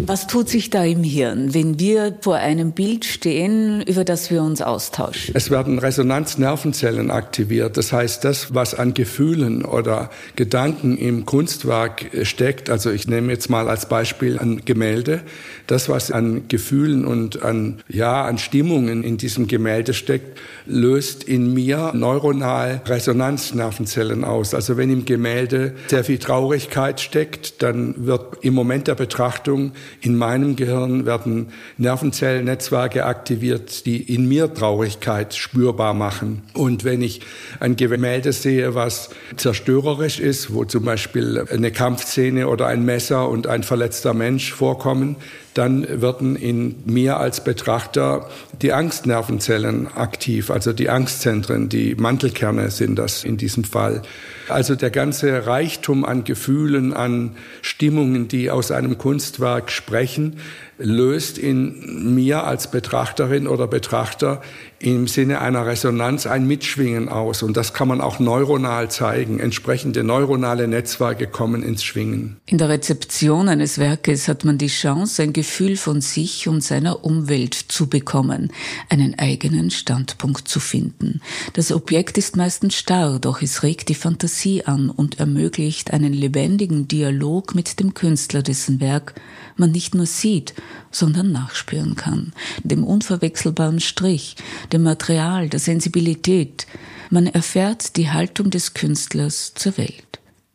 Was 0.04 0.26
tut 0.26 0.48
sich 0.48 0.68
da 0.68 0.82
im 0.84 1.04
Hirn, 1.04 1.54
wenn 1.54 1.78
wir 1.78 2.16
vor 2.22 2.34
einem 2.34 2.72
Bild 2.72 3.04
stehen, 3.04 3.82
über 3.82 4.04
das 4.04 4.32
wir 4.32 4.42
uns 4.42 4.60
austauschen? 4.60 5.32
Es 5.36 5.48
werden 5.48 5.78
Resonanznervenzellen 5.78 7.12
aktiviert. 7.12 7.76
Das 7.76 7.92
heißt, 7.92 8.24
das, 8.24 8.52
was 8.52 8.74
an 8.74 8.94
Gefühlen 8.94 9.64
oder 9.64 10.10
Gedanken 10.34 10.96
im 10.96 11.24
Kunstwerk 11.24 12.10
steckt, 12.24 12.68
also 12.68 12.90
ich 12.90 13.06
nehme 13.06 13.30
jetzt 13.30 13.48
mal 13.48 13.68
als 13.68 13.88
Beispiel 13.88 14.40
ein 14.40 14.62
Gemälde, 14.64 15.20
das, 15.68 15.88
was 15.88 16.10
an 16.10 16.48
Gefühlen 16.48 17.04
und 17.04 17.42
an, 17.44 17.82
ja, 17.88 18.24
an 18.24 18.38
Stimmungen 18.38 19.04
in 19.04 19.18
diesem 19.18 19.46
Gemälde 19.46 19.94
steckt, 19.94 20.40
löst 20.66 21.22
in 21.22 21.54
mir 21.54 21.92
neuronal 21.94 22.82
Resonanznervenzellen 22.86 24.24
aus. 24.24 24.52
Also 24.52 24.76
wenn 24.76 24.90
im 24.90 25.04
Gemälde 25.04 25.74
sehr 25.86 26.02
viel 26.02 26.18
Traurigkeit 26.18 27.00
steckt, 27.00 27.62
dann 27.62 28.06
wird 28.06 28.38
im 28.42 28.54
Moment 28.54 28.88
der 28.88 28.96
Betrachtung 28.96 29.51
in 30.00 30.16
meinem 30.16 30.56
Gehirn 30.56 31.06
werden 31.06 31.48
Nervenzellnetzwerke 31.78 33.04
aktiviert, 33.04 33.86
die 33.86 34.02
in 34.02 34.28
mir 34.28 34.52
Traurigkeit 34.52 35.34
spürbar 35.34 35.94
machen. 35.94 36.42
Und 36.54 36.84
wenn 36.84 37.02
ich 37.02 37.20
ein 37.60 37.76
Gemälde 37.76 38.32
sehe, 38.32 38.74
was 38.74 39.10
zerstörerisch 39.36 40.20
ist, 40.20 40.52
wo 40.52 40.64
zum 40.64 40.84
Beispiel 40.84 41.44
eine 41.50 41.70
Kampfszene 41.70 42.48
oder 42.48 42.66
ein 42.66 42.84
Messer 42.84 43.28
und 43.28 43.46
ein 43.46 43.62
verletzter 43.62 44.14
Mensch 44.14 44.52
vorkommen, 44.52 45.16
dann 45.54 45.86
werden 46.00 46.36
in 46.36 46.76
mir 46.84 47.18
als 47.18 47.44
Betrachter 47.44 48.28
die 48.60 48.72
Angstnervenzellen 48.72 49.88
aktiv, 49.88 50.50
also 50.50 50.72
die 50.72 50.88
Angstzentren, 50.88 51.68
die 51.68 51.94
Mantelkerne 51.94 52.70
sind 52.70 52.96
das 52.96 53.24
in 53.24 53.36
diesem 53.36 53.64
Fall. 53.64 54.02
Also 54.48 54.74
der 54.74 54.90
ganze 54.90 55.46
Reichtum 55.46 56.04
an 56.04 56.24
Gefühlen, 56.24 56.92
an 56.92 57.36
Stimmungen, 57.60 58.28
die 58.28 58.50
aus 58.50 58.70
einem 58.70 58.98
Kunstwerk 58.98 59.70
sprechen, 59.70 60.38
löst 60.78 61.38
in 61.38 62.14
mir 62.14 62.44
als 62.44 62.70
Betrachterin 62.70 63.46
oder 63.46 63.66
Betrachter 63.66 64.42
im 64.82 65.06
Sinne 65.06 65.40
einer 65.40 65.66
Resonanz 65.66 66.26
ein 66.26 66.46
Mitschwingen 66.46 67.08
aus. 67.08 67.42
Und 67.42 67.56
das 67.56 67.72
kann 67.72 67.88
man 67.88 68.00
auch 68.00 68.18
neuronal 68.18 68.90
zeigen. 68.90 69.38
Entsprechende 69.38 70.02
neuronale 70.02 70.66
Netzwerke 70.66 71.26
kommen 71.26 71.62
ins 71.62 71.84
Schwingen. 71.84 72.36
In 72.46 72.58
der 72.58 72.68
Rezeption 72.68 73.48
eines 73.48 73.78
Werkes 73.78 74.28
hat 74.28 74.44
man 74.44 74.58
die 74.58 74.66
Chance, 74.66 75.22
ein 75.22 75.32
Gefühl 75.32 75.76
von 75.76 76.00
sich 76.00 76.48
und 76.48 76.62
seiner 76.62 77.04
Umwelt 77.04 77.54
zu 77.54 77.88
bekommen, 77.88 78.52
einen 78.88 79.18
eigenen 79.18 79.70
Standpunkt 79.70 80.48
zu 80.48 80.58
finden. 80.58 81.20
Das 81.52 81.70
Objekt 81.70 82.18
ist 82.18 82.36
meistens 82.36 82.74
starr, 82.74 83.18
doch 83.20 83.40
es 83.40 83.62
regt 83.62 83.88
die 83.88 83.94
Fantasie 83.94 84.64
an 84.64 84.90
und 84.90 85.20
ermöglicht 85.20 85.92
einen 85.92 86.12
lebendigen 86.12 86.88
Dialog 86.88 87.54
mit 87.54 87.78
dem 87.78 87.94
Künstler, 87.94 88.42
dessen 88.42 88.80
Werk 88.80 89.14
man 89.56 89.70
nicht 89.70 89.94
nur 89.94 90.06
sieht, 90.06 90.54
sondern 90.90 91.32
nachspüren 91.32 91.96
kann. 91.96 92.32
Dem 92.62 92.84
unverwechselbaren 92.84 93.80
Strich, 93.80 94.36
dem 94.72 94.82
Material, 94.82 95.48
der 95.48 95.60
Sensibilität. 95.60 96.66
Man 97.10 97.26
erfährt 97.26 97.96
die 97.96 98.10
Haltung 98.10 98.50
des 98.50 98.74
Künstlers 98.74 99.52
zur 99.54 99.76
Welt. 99.76 100.12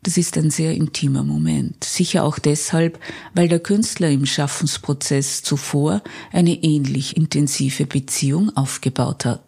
Das 0.07 0.15
ist 0.15 0.37
ein 0.37 0.51
sehr 0.51 0.73
intimer 0.73 1.23
Moment, 1.23 1.83
sicher 1.83 2.23
auch 2.23 2.39
deshalb, 2.39 2.97
weil 3.33 3.49
der 3.49 3.59
Künstler 3.59 4.09
im 4.09 4.25
Schaffensprozess 4.25 5.43
zuvor 5.43 6.01
eine 6.31 6.63
ähnlich 6.63 7.17
intensive 7.17 7.85
Beziehung 7.85 8.55
aufgebaut 8.55 9.25
hat. 9.25 9.43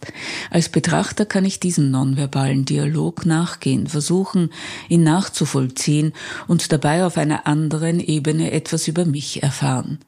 Als 0.49 0.67
Betrachter 0.67 1.25
kann 1.25 1.45
ich 1.45 1.61
diesem 1.61 1.91
nonverbalen 1.91 2.65
Dialog 2.65 3.25
nachgehen, 3.25 3.87
versuchen, 3.87 4.49
ihn 4.89 5.03
nachzuvollziehen 5.03 6.11
und 6.47 6.73
dabei 6.73 7.05
auf 7.05 7.17
einer 7.17 7.47
anderen 7.47 8.01
Ebene 8.01 8.51
etwas 8.51 8.89
über 8.89 9.05
mich 9.05 9.41
erfahren. 9.41 9.99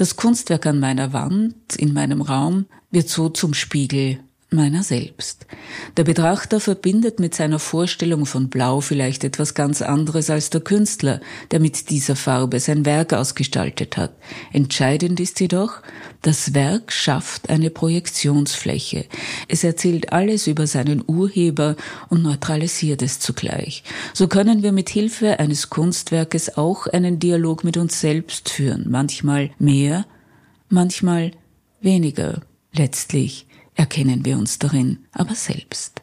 Das 0.00 0.16
Kunstwerk 0.16 0.64
an 0.64 0.80
meiner 0.80 1.12
Wand, 1.12 1.76
in 1.76 1.92
meinem 1.92 2.22
Raum, 2.22 2.64
wird 2.90 3.10
so 3.10 3.28
zum 3.28 3.52
Spiegel 3.52 4.20
meiner 4.50 4.82
selbst. 4.82 5.46
Der 5.96 6.04
Betrachter 6.04 6.60
verbindet 6.60 7.20
mit 7.20 7.34
seiner 7.34 7.58
Vorstellung 7.58 8.26
von 8.26 8.48
Blau 8.48 8.80
vielleicht 8.80 9.22
etwas 9.22 9.54
ganz 9.54 9.80
anderes 9.80 10.28
als 10.28 10.50
der 10.50 10.60
Künstler, 10.60 11.20
der 11.50 11.60
mit 11.60 11.90
dieser 11.90 12.16
Farbe 12.16 12.58
sein 12.58 12.84
Werk 12.84 13.12
ausgestaltet 13.12 13.96
hat. 13.96 14.12
Entscheidend 14.52 15.20
ist 15.20 15.38
jedoch, 15.40 15.82
das 16.22 16.52
Werk 16.54 16.92
schafft 16.92 17.48
eine 17.48 17.70
Projektionsfläche. 17.70 19.06
Es 19.48 19.62
erzählt 19.62 20.12
alles 20.12 20.46
über 20.46 20.66
seinen 20.66 21.02
Urheber 21.06 21.76
und 22.08 22.22
neutralisiert 22.22 23.02
es 23.02 23.20
zugleich. 23.20 23.84
So 24.12 24.26
können 24.26 24.62
wir 24.62 24.72
mit 24.72 24.90
Hilfe 24.90 25.38
eines 25.38 25.70
Kunstwerkes 25.70 26.56
auch 26.56 26.86
einen 26.88 27.20
Dialog 27.20 27.62
mit 27.62 27.76
uns 27.76 28.00
selbst 28.00 28.50
führen, 28.50 28.86
manchmal 28.88 29.50
mehr, 29.58 30.06
manchmal 30.68 31.32
weniger. 31.80 32.40
Letztlich 32.72 33.46
erkennen 33.80 34.26
wir 34.26 34.36
uns 34.36 34.58
darin 34.58 34.98
aber 35.10 35.34
selbst. 35.34 36.02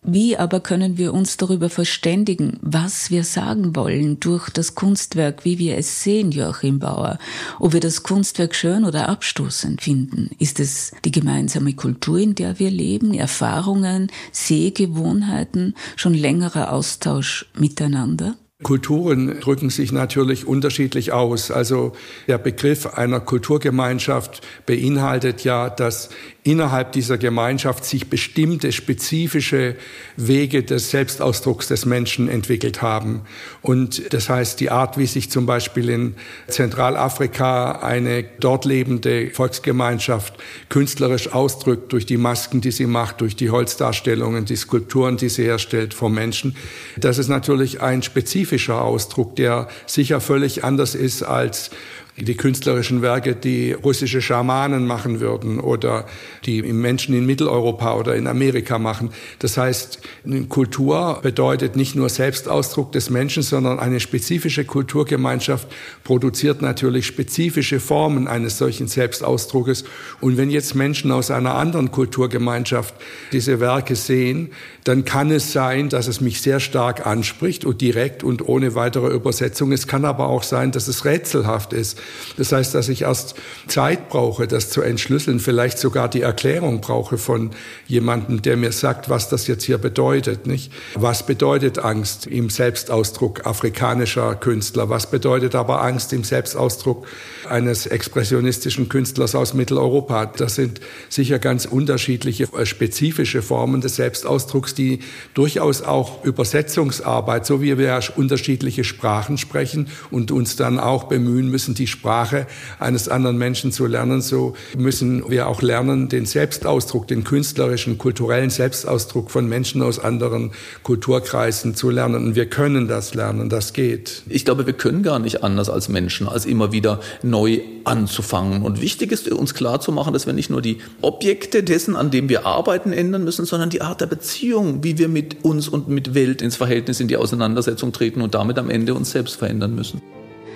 Wie 0.00 0.36
aber 0.36 0.60
können 0.60 0.96
wir 0.96 1.12
uns 1.12 1.36
darüber 1.36 1.68
verständigen, 1.68 2.60
was 2.62 3.10
wir 3.10 3.24
sagen 3.24 3.74
wollen 3.74 4.20
durch 4.20 4.48
das 4.50 4.76
Kunstwerk, 4.76 5.44
wie 5.44 5.58
wir 5.58 5.76
es 5.76 6.04
sehen, 6.04 6.30
Joachim 6.30 6.78
Bauer? 6.78 7.18
Ob 7.58 7.72
wir 7.72 7.80
das 7.80 8.04
Kunstwerk 8.04 8.54
schön 8.54 8.84
oder 8.84 9.08
abstoßend 9.08 9.82
finden? 9.82 10.30
Ist 10.38 10.60
es 10.60 10.92
die 11.04 11.10
gemeinsame 11.10 11.74
Kultur, 11.74 12.18
in 12.18 12.36
der 12.36 12.60
wir 12.60 12.70
leben, 12.70 13.12
Erfahrungen, 13.12 14.12
Sehgewohnheiten, 14.30 15.74
schon 15.96 16.14
längerer 16.14 16.72
Austausch 16.72 17.50
miteinander? 17.58 18.36
Kulturen 18.62 19.38
drücken 19.40 19.68
sich 19.68 19.92
natürlich 19.92 20.46
unterschiedlich 20.46 21.12
aus. 21.12 21.50
Also 21.50 21.92
der 22.26 22.38
Begriff 22.38 22.86
einer 22.86 23.20
Kulturgemeinschaft 23.20 24.40
beinhaltet 24.64 25.44
ja, 25.44 25.68
dass 25.68 26.08
innerhalb 26.42 26.92
dieser 26.92 27.18
Gemeinschaft 27.18 27.84
sich 27.84 28.08
bestimmte 28.08 28.72
spezifische 28.72 29.74
Wege 30.16 30.62
des 30.62 30.90
Selbstausdrucks 30.90 31.66
des 31.68 31.84
Menschen 31.86 32.28
entwickelt 32.28 32.80
haben. 32.80 33.22
Und 33.62 34.14
das 34.14 34.30
heißt, 34.30 34.60
die 34.60 34.70
Art, 34.70 34.96
wie 34.96 35.06
sich 35.06 35.28
zum 35.28 35.44
Beispiel 35.44 35.90
in 35.90 36.14
Zentralafrika 36.46 37.72
eine 37.80 38.24
dort 38.40 38.64
lebende 38.64 39.30
Volksgemeinschaft 39.30 40.34
künstlerisch 40.68 41.32
ausdrückt 41.32 41.92
durch 41.92 42.06
die 42.06 42.16
Masken, 42.16 42.60
die 42.60 42.70
sie 42.70 42.86
macht, 42.86 43.20
durch 43.20 43.34
die 43.34 43.50
Holzdarstellungen, 43.50 44.44
die 44.44 44.56
Skulpturen, 44.56 45.16
die 45.16 45.28
sie 45.28 45.44
herstellt 45.44 45.94
vor 45.94 46.10
Menschen, 46.10 46.56
das 46.96 47.18
ist 47.18 47.28
natürlich 47.28 47.82
ein 47.82 48.02
spezifischer 48.46 48.82
Ausdruck, 48.82 49.34
der 49.36 49.68
sicher 49.86 50.20
völlig 50.20 50.62
anders 50.62 50.94
ist 50.94 51.22
als 51.24 51.70
die 52.18 52.36
künstlerischen 52.36 53.02
Werke, 53.02 53.34
die 53.34 53.72
russische 53.72 54.22
Schamanen 54.22 54.86
machen 54.86 55.20
würden 55.20 55.60
oder 55.60 56.06
die 56.46 56.62
Menschen 56.62 57.14
in 57.14 57.26
Mitteleuropa 57.26 57.94
oder 57.94 58.14
in 58.16 58.26
Amerika 58.26 58.78
machen. 58.78 59.10
Das 59.38 59.58
heißt, 59.58 60.00
Kultur 60.48 61.18
bedeutet 61.22 61.76
nicht 61.76 61.94
nur 61.94 62.08
Selbstausdruck 62.08 62.92
des 62.92 63.10
Menschen, 63.10 63.42
sondern 63.42 63.78
eine 63.78 64.00
spezifische 64.00 64.64
Kulturgemeinschaft 64.64 65.68
produziert 66.04 66.62
natürlich 66.62 67.06
spezifische 67.06 67.80
Formen 67.80 68.28
eines 68.28 68.56
solchen 68.56 68.88
Selbstausdruckes. 68.88 69.84
Und 70.20 70.38
wenn 70.38 70.48
jetzt 70.48 70.74
Menschen 70.74 71.12
aus 71.12 71.30
einer 71.30 71.54
anderen 71.54 71.90
Kulturgemeinschaft 71.90 72.94
diese 73.32 73.60
Werke 73.60 73.94
sehen, 73.94 74.52
dann 74.84 75.04
kann 75.04 75.30
es 75.30 75.52
sein, 75.52 75.90
dass 75.90 76.06
es 76.06 76.20
mich 76.20 76.40
sehr 76.40 76.60
stark 76.60 77.06
anspricht 77.06 77.64
und 77.64 77.80
direkt 77.80 78.24
und 78.24 78.48
ohne 78.48 78.74
weitere 78.74 79.08
Übersetzung. 79.08 79.72
Es 79.72 79.86
kann 79.86 80.04
aber 80.04 80.28
auch 80.28 80.44
sein, 80.44 80.72
dass 80.72 80.88
es 80.88 81.04
rätselhaft 81.04 81.72
ist. 81.72 81.98
Das 82.36 82.52
heißt, 82.52 82.74
dass 82.74 82.88
ich 82.88 83.02
erst 83.02 83.34
Zeit 83.66 84.08
brauche, 84.08 84.46
das 84.46 84.70
zu 84.70 84.82
entschlüsseln, 84.82 85.40
vielleicht 85.40 85.78
sogar 85.78 86.08
die 86.08 86.20
Erklärung 86.20 86.80
brauche 86.80 87.18
von 87.18 87.50
jemandem, 87.86 88.42
der 88.42 88.56
mir 88.56 88.72
sagt, 88.72 89.08
was 89.08 89.28
das 89.28 89.46
jetzt 89.46 89.64
hier 89.64 89.78
bedeutet, 89.78 90.46
nicht? 90.46 90.72
Was 90.94 91.24
bedeutet 91.24 91.78
Angst 91.78 92.26
im 92.26 92.50
Selbstausdruck 92.50 93.46
afrikanischer 93.46 94.34
Künstler? 94.34 94.88
Was 94.88 95.10
bedeutet 95.10 95.54
aber 95.54 95.82
Angst 95.82 96.12
im 96.12 96.24
Selbstausdruck 96.24 97.06
eines 97.48 97.86
expressionistischen 97.86 98.88
Künstlers 98.88 99.34
aus 99.34 99.54
Mitteleuropa? 99.54 100.26
Das 100.26 100.56
sind 100.56 100.80
sicher 101.08 101.38
ganz 101.38 101.64
unterschiedliche 101.64 102.44
äh, 102.56 102.66
spezifische 102.66 103.42
Formen 103.42 103.80
des 103.80 103.96
Selbstausdrucks, 103.96 104.74
die 104.74 105.00
durchaus 105.34 105.82
auch 105.82 106.24
Übersetzungsarbeit, 106.24 107.46
so 107.46 107.62
wie 107.62 107.78
wir 107.78 107.86
ja 107.86 108.00
unterschiedliche 108.16 108.84
Sprachen 108.84 109.38
sprechen 109.38 109.88
und 110.10 110.30
uns 110.30 110.56
dann 110.56 110.78
auch 110.78 111.04
bemühen 111.04 111.50
müssen, 111.50 111.74
die 111.74 111.86
Sprache 111.96 112.46
eines 112.78 113.08
anderen 113.08 113.38
Menschen 113.38 113.72
zu 113.72 113.86
lernen, 113.86 114.20
so 114.20 114.54
müssen 114.76 115.28
wir 115.30 115.48
auch 115.48 115.62
lernen, 115.62 116.08
den 116.08 116.26
Selbstausdruck, 116.26 117.08
den 117.08 117.24
künstlerischen, 117.24 117.96
kulturellen 117.96 118.50
Selbstausdruck 118.50 119.30
von 119.30 119.48
Menschen 119.48 119.82
aus 119.82 119.98
anderen 119.98 120.52
Kulturkreisen 120.82 121.74
zu 121.74 121.90
lernen. 121.90 122.26
Und 122.26 122.34
wir 122.34 122.46
können 122.46 122.86
das 122.86 123.14
lernen, 123.14 123.48
das 123.48 123.72
geht. 123.72 124.22
Ich 124.28 124.44
glaube, 124.44 124.66
wir 124.66 124.74
können 124.74 125.02
gar 125.02 125.18
nicht 125.18 125.42
anders 125.42 125.70
als 125.70 125.88
Menschen, 125.88 126.28
als 126.28 126.44
immer 126.44 126.70
wieder 126.70 127.00
neu 127.22 127.60
anzufangen. 127.84 128.62
Und 128.62 128.80
wichtig 128.82 129.10
ist 129.12 129.30
uns 129.32 129.54
klar 129.54 129.80
zu 129.80 129.90
machen, 129.90 130.12
dass 130.12 130.26
wir 130.26 130.34
nicht 130.34 130.50
nur 130.50 130.60
die 130.60 130.78
Objekte 131.00 131.62
dessen, 131.62 131.96
an 131.96 132.10
dem 132.10 132.28
wir 132.28 132.44
arbeiten, 132.44 132.92
ändern 132.92 133.24
müssen, 133.24 133.46
sondern 133.46 133.70
die 133.70 133.80
Art 133.80 134.00
der 134.00 134.06
Beziehung, 134.06 134.84
wie 134.84 134.98
wir 134.98 135.08
mit 135.08 135.44
uns 135.44 135.68
und 135.68 135.88
mit 135.88 136.14
Welt 136.14 136.42
ins 136.42 136.56
Verhältnis, 136.56 137.00
in 137.00 137.08
die 137.08 137.16
Auseinandersetzung 137.16 137.92
treten 137.92 138.20
und 138.20 138.34
damit 138.34 138.58
am 138.58 138.68
Ende 138.68 138.94
uns 138.94 139.12
selbst 139.12 139.36
verändern 139.36 139.74
müssen. 139.74 140.02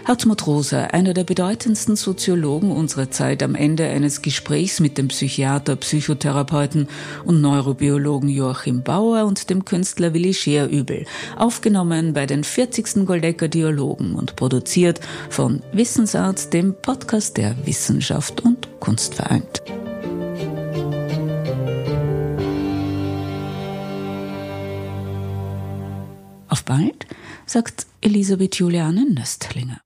Hartmut 0.07 0.47
Rosa, 0.47 0.85
einer 0.85 1.15
der 1.15 1.25
bedeutendsten 1.25 1.95
Soziologen 1.95 2.73
unserer 2.73 3.11
Zeit, 3.11 3.43
am 3.43 3.55
Ende 3.55 3.87
eines 3.87 4.23
Gesprächs 4.23 4.81
mit 4.81 4.97
dem 4.99 5.09
Psychiater, 5.09 5.77
Psychotherapeuten 5.77 6.89
und 7.25 7.41
Neurobiologen 7.41 8.29
Joachim 8.29 8.83
Bauer 8.83 9.25
und 9.25 9.51
dem 9.51 9.65
Künstler 9.65 10.15
Willi 10.15 10.33
Scherübel, 10.33 11.05
aufgenommen 11.37 12.15
bei 12.15 12.27
den 12.27 12.45
40. 12.45 13.07
Goldecker 13.07 13.49
Dialogen 13.49 14.15
und 14.15 14.37
produziert 14.37 15.01
von 15.29 15.63
Wissensarzt, 15.73 16.53
dem 16.55 16.75
Podcast 16.75 17.37
der 17.37 17.55
Wissenschaft 17.67 18.41
und 18.41 18.69
Kunst 18.81 19.15
vereint. 19.15 19.63
Auf 26.49 26.65
bald, 26.65 27.07
sagt 27.47 27.87
Elisabeth 28.01 28.57
Juliane 28.57 29.05
Nöstlinger. 29.09 29.81